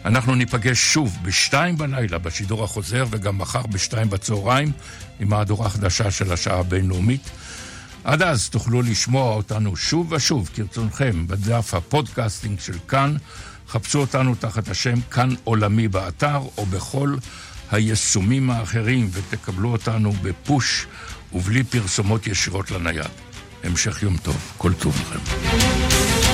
[0.05, 4.71] אנחנו ניפגש שוב בשתיים בלילה בשידור החוזר וגם מחר בשתיים בצהריים
[5.19, 7.29] עם מהדורה חדשה של השעה הבינלאומית.
[8.03, 13.15] עד אז תוכלו לשמוע אותנו שוב ושוב, כרצונכם, בדף ה podcasting של כאן.
[13.67, 17.15] חפשו אותנו תחת השם כאן עולמי באתר, או בכל
[17.71, 20.87] היישומים האחרים, ותקבלו אותנו ב push
[21.33, 23.11] ובלי פרסומות ישירות לנייד.
[23.63, 26.32] המשך יום טוב, כל טוב לכם.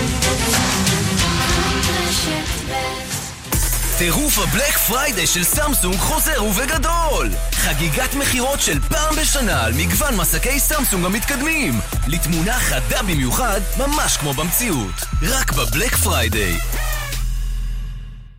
[4.00, 7.30] טירוף ה Black Friday של סמסונג חוזר ובגדול!
[7.52, 11.74] חגיגת מכירות של פעם בשנה על מגוון מסכי סמסונג המתקדמים
[12.08, 16.58] לתמונה חדה במיוחד, ממש כמו במציאות רק בבלק פריידי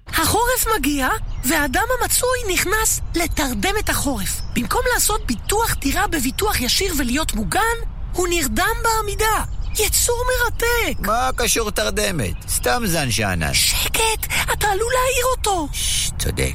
[0.09, 1.09] החורף מגיע,
[1.45, 4.41] והאדם המצוי נכנס לתרדמת החורף.
[4.55, 7.77] במקום לעשות ביטוח דירה בביטוח ישיר ולהיות מוגן,
[8.13, 9.60] הוא נרדם בעמידה.
[9.87, 11.07] יצור מרתק!
[11.07, 12.35] מה קשור תרדמת?
[12.49, 13.55] סתם זן שאנן.
[13.55, 14.27] שקט!
[14.53, 15.69] אתה עלול להעיר אותו!
[15.73, 16.55] ששש, צודק.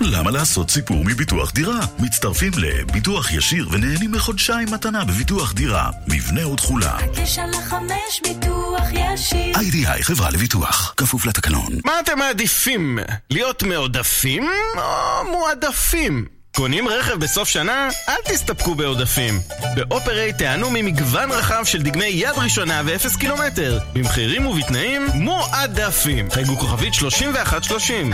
[0.00, 1.80] למה לעשות סיפור מביטוח דירה?
[1.98, 5.90] מצטרפים לביטוח ישיר ונהנים מחודשיים מתנה בביטוח דירה.
[6.08, 6.96] מבנה ותכולה.
[6.96, 9.56] הקש על החמש ביטוח ישיר.
[9.56, 10.94] איי-די-איי חברה לביטוח.
[10.96, 11.72] כפוף לתקנון.
[11.84, 12.98] מה אתם מעדיפים?
[13.30, 16.37] להיות מעודפים או מועדפים?
[16.58, 17.88] קונים רכב בסוף שנה?
[18.08, 19.40] אל תסתפקו בעודפים.
[19.74, 23.78] באופרייט תענו ממגוון רחב של דגמי יד ראשונה ואפס קילומטר.
[23.92, 26.30] במחירים ובתנאים מועדפים.
[26.30, 28.12] חייגו כוכבית 3130.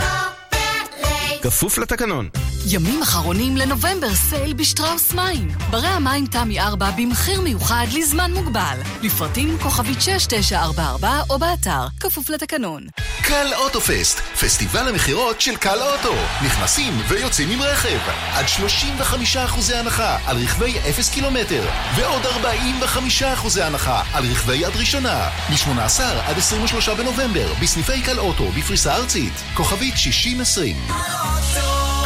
[1.43, 2.29] כפוף לתקנון.
[2.67, 5.49] ימים אחרונים לנובמבר סייל בשטראוס מים.
[5.71, 8.79] ברי המים תמי 4 במחיר מיוחד לזמן מוגבל.
[9.03, 12.87] לפרטים כוכבית 6944 או באתר, כפוף לתקנון.
[13.23, 16.15] קל אוטו fest, פסטיבל המכירות של קל אוטו.
[16.45, 17.99] נכנסים ויוצאים עם רכב.
[18.33, 21.65] עד 35% הנחה על רכבי 0 קילומטר,
[21.97, 25.29] ועוד 45% הנחה על רכבי יד ראשונה.
[25.51, 29.33] מ-18 עד 23 בנובמבר, בסניפי קל אוטו בפריסה ארצית.
[29.55, 30.77] כוכבית 6020.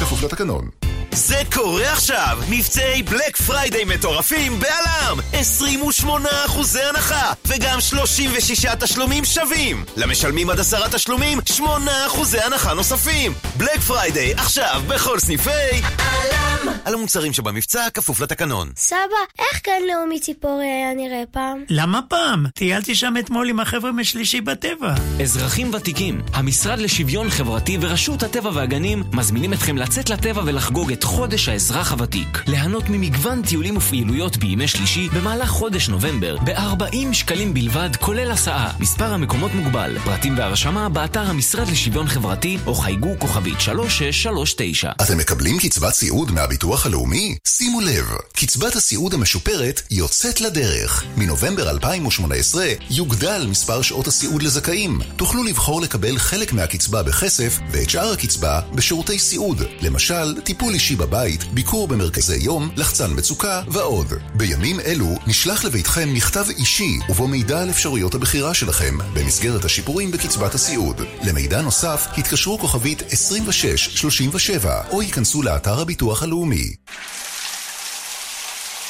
[0.01, 0.69] כפוף לתקנון.
[1.13, 2.39] זה קורה עכשיו!
[2.49, 5.19] מבצעי Black Friday מטורפים ב ALM!
[5.33, 7.33] 28 אחוזי הנחה!
[7.47, 9.85] וגם 36 תשלומים שווים!
[9.97, 13.33] למשלמים עד עשרה תשלומים, 8 אחוזי הנחה נוספים!
[13.57, 15.51] Black Friday עכשיו בכל סניפי...
[15.99, 16.39] עלם!
[16.85, 18.69] על המוצרים שבמבצע כפוף לתקנון.
[18.77, 18.99] סבא,
[19.39, 21.65] איך גן לאומי ציפורי היה נראה פעם?
[21.69, 22.47] למה פעם?
[22.55, 24.95] טיילתי שם אתמול עם החבר'ה משלישי בטבע.
[25.23, 31.49] אזרחים ותיקים, המשרד לשוויון חברתי ורשות הטבע והגנים מזמינים אתכם לצאת לטבע ולחגוג את חודש
[31.49, 32.43] האזרח הוותיק.
[32.47, 38.73] ליהנות ממגוון טיולים ופעילויות בימי שלישי במהלך חודש נובמבר ב-40 שקלים בלבד, כולל הסעה.
[38.81, 39.99] מספר המקומות מוגבל.
[40.05, 44.91] פרטים והרשמה באתר המשרד לשוויון חברתי או חייגו כוכבית 3639.
[45.03, 47.37] אתם מקבלים קצבת סיעוד מהביטוח הלאומי?
[47.47, 51.05] שימו לב, קצבת הסיעוד המשופרת יוצאת לדרך.
[51.17, 54.99] מנובמבר 2018 יוגדל מספר שעות הסיעוד לזכאים.
[55.17, 59.63] תוכלו לבחור לקבל חלק מהקצבה בכסף ואת שאר הקצבה בשירותי סיעוד.
[59.81, 64.13] למשל, טיפול אישי בבית, ביקור במרכזי יום, לחצן מצוקה ועוד.
[64.35, 70.55] בימים אלו נשלח לביתכם מכתב אישי ובו מידע על אפשרויות הבחירה שלכם במסגרת השיפורים בקצבת
[70.55, 71.01] הסיעוד.
[71.23, 76.75] למידע נוסף התקשרו כוכבית 2637 או ייכנסו לאתר הביטוח הלאומי.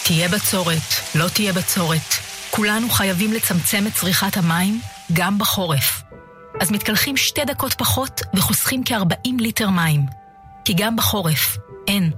[0.05, 2.15] תהיה בצורת, לא תהיה בצורת.
[2.51, 4.81] כולנו חייבים לצמצם את צריכת המים
[5.13, 6.03] גם בחורף.
[6.61, 10.28] אז מתקלחים שתי דקות פחות וחוסכים כ-40 ליטר מים.
[10.69, 12.11] כי גם בחורף אין,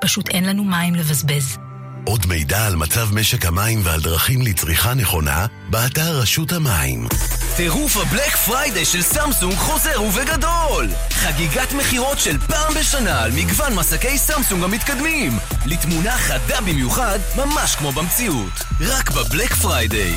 [0.00, 1.58] פשוט אין לנו מים לבזבז.
[2.06, 7.08] עוד מידע על מצב משק המים ועל דרכים לצריכה נכונה, באתר רשות המים.
[7.56, 10.88] טירוף ה Black Friday של סמסונג חוזר ובגדול!
[11.10, 15.32] חגיגת מכירות של פעם בשנה על מגוון מסכי סמסונג המתקדמים!
[15.66, 18.52] לתמונה חדה במיוחד, ממש כמו במציאות.
[18.80, 20.14] רק בבלק פריידי.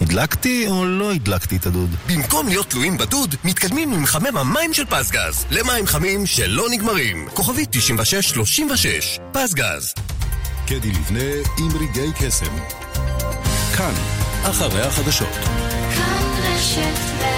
[0.00, 1.90] הדלקתי או לא הדלקתי את הדוד?
[2.06, 5.44] במקום להיות תלויים בדוד, מתקדמים עם מחמם המים של פסגז.
[5.50, 7.28] למים חמים שלא נגמרים.
[7.34, 9.18] כוכבית 9636.
[9.32, 9.94] פסגז.
[10.66, 12.56] קדי לבנה עם רגעי קסם.
[13.76, 13.94] כאן,
[14.42, 15.34] אחרי החדשות.
[15.94, 17.35] כאן רשת ב'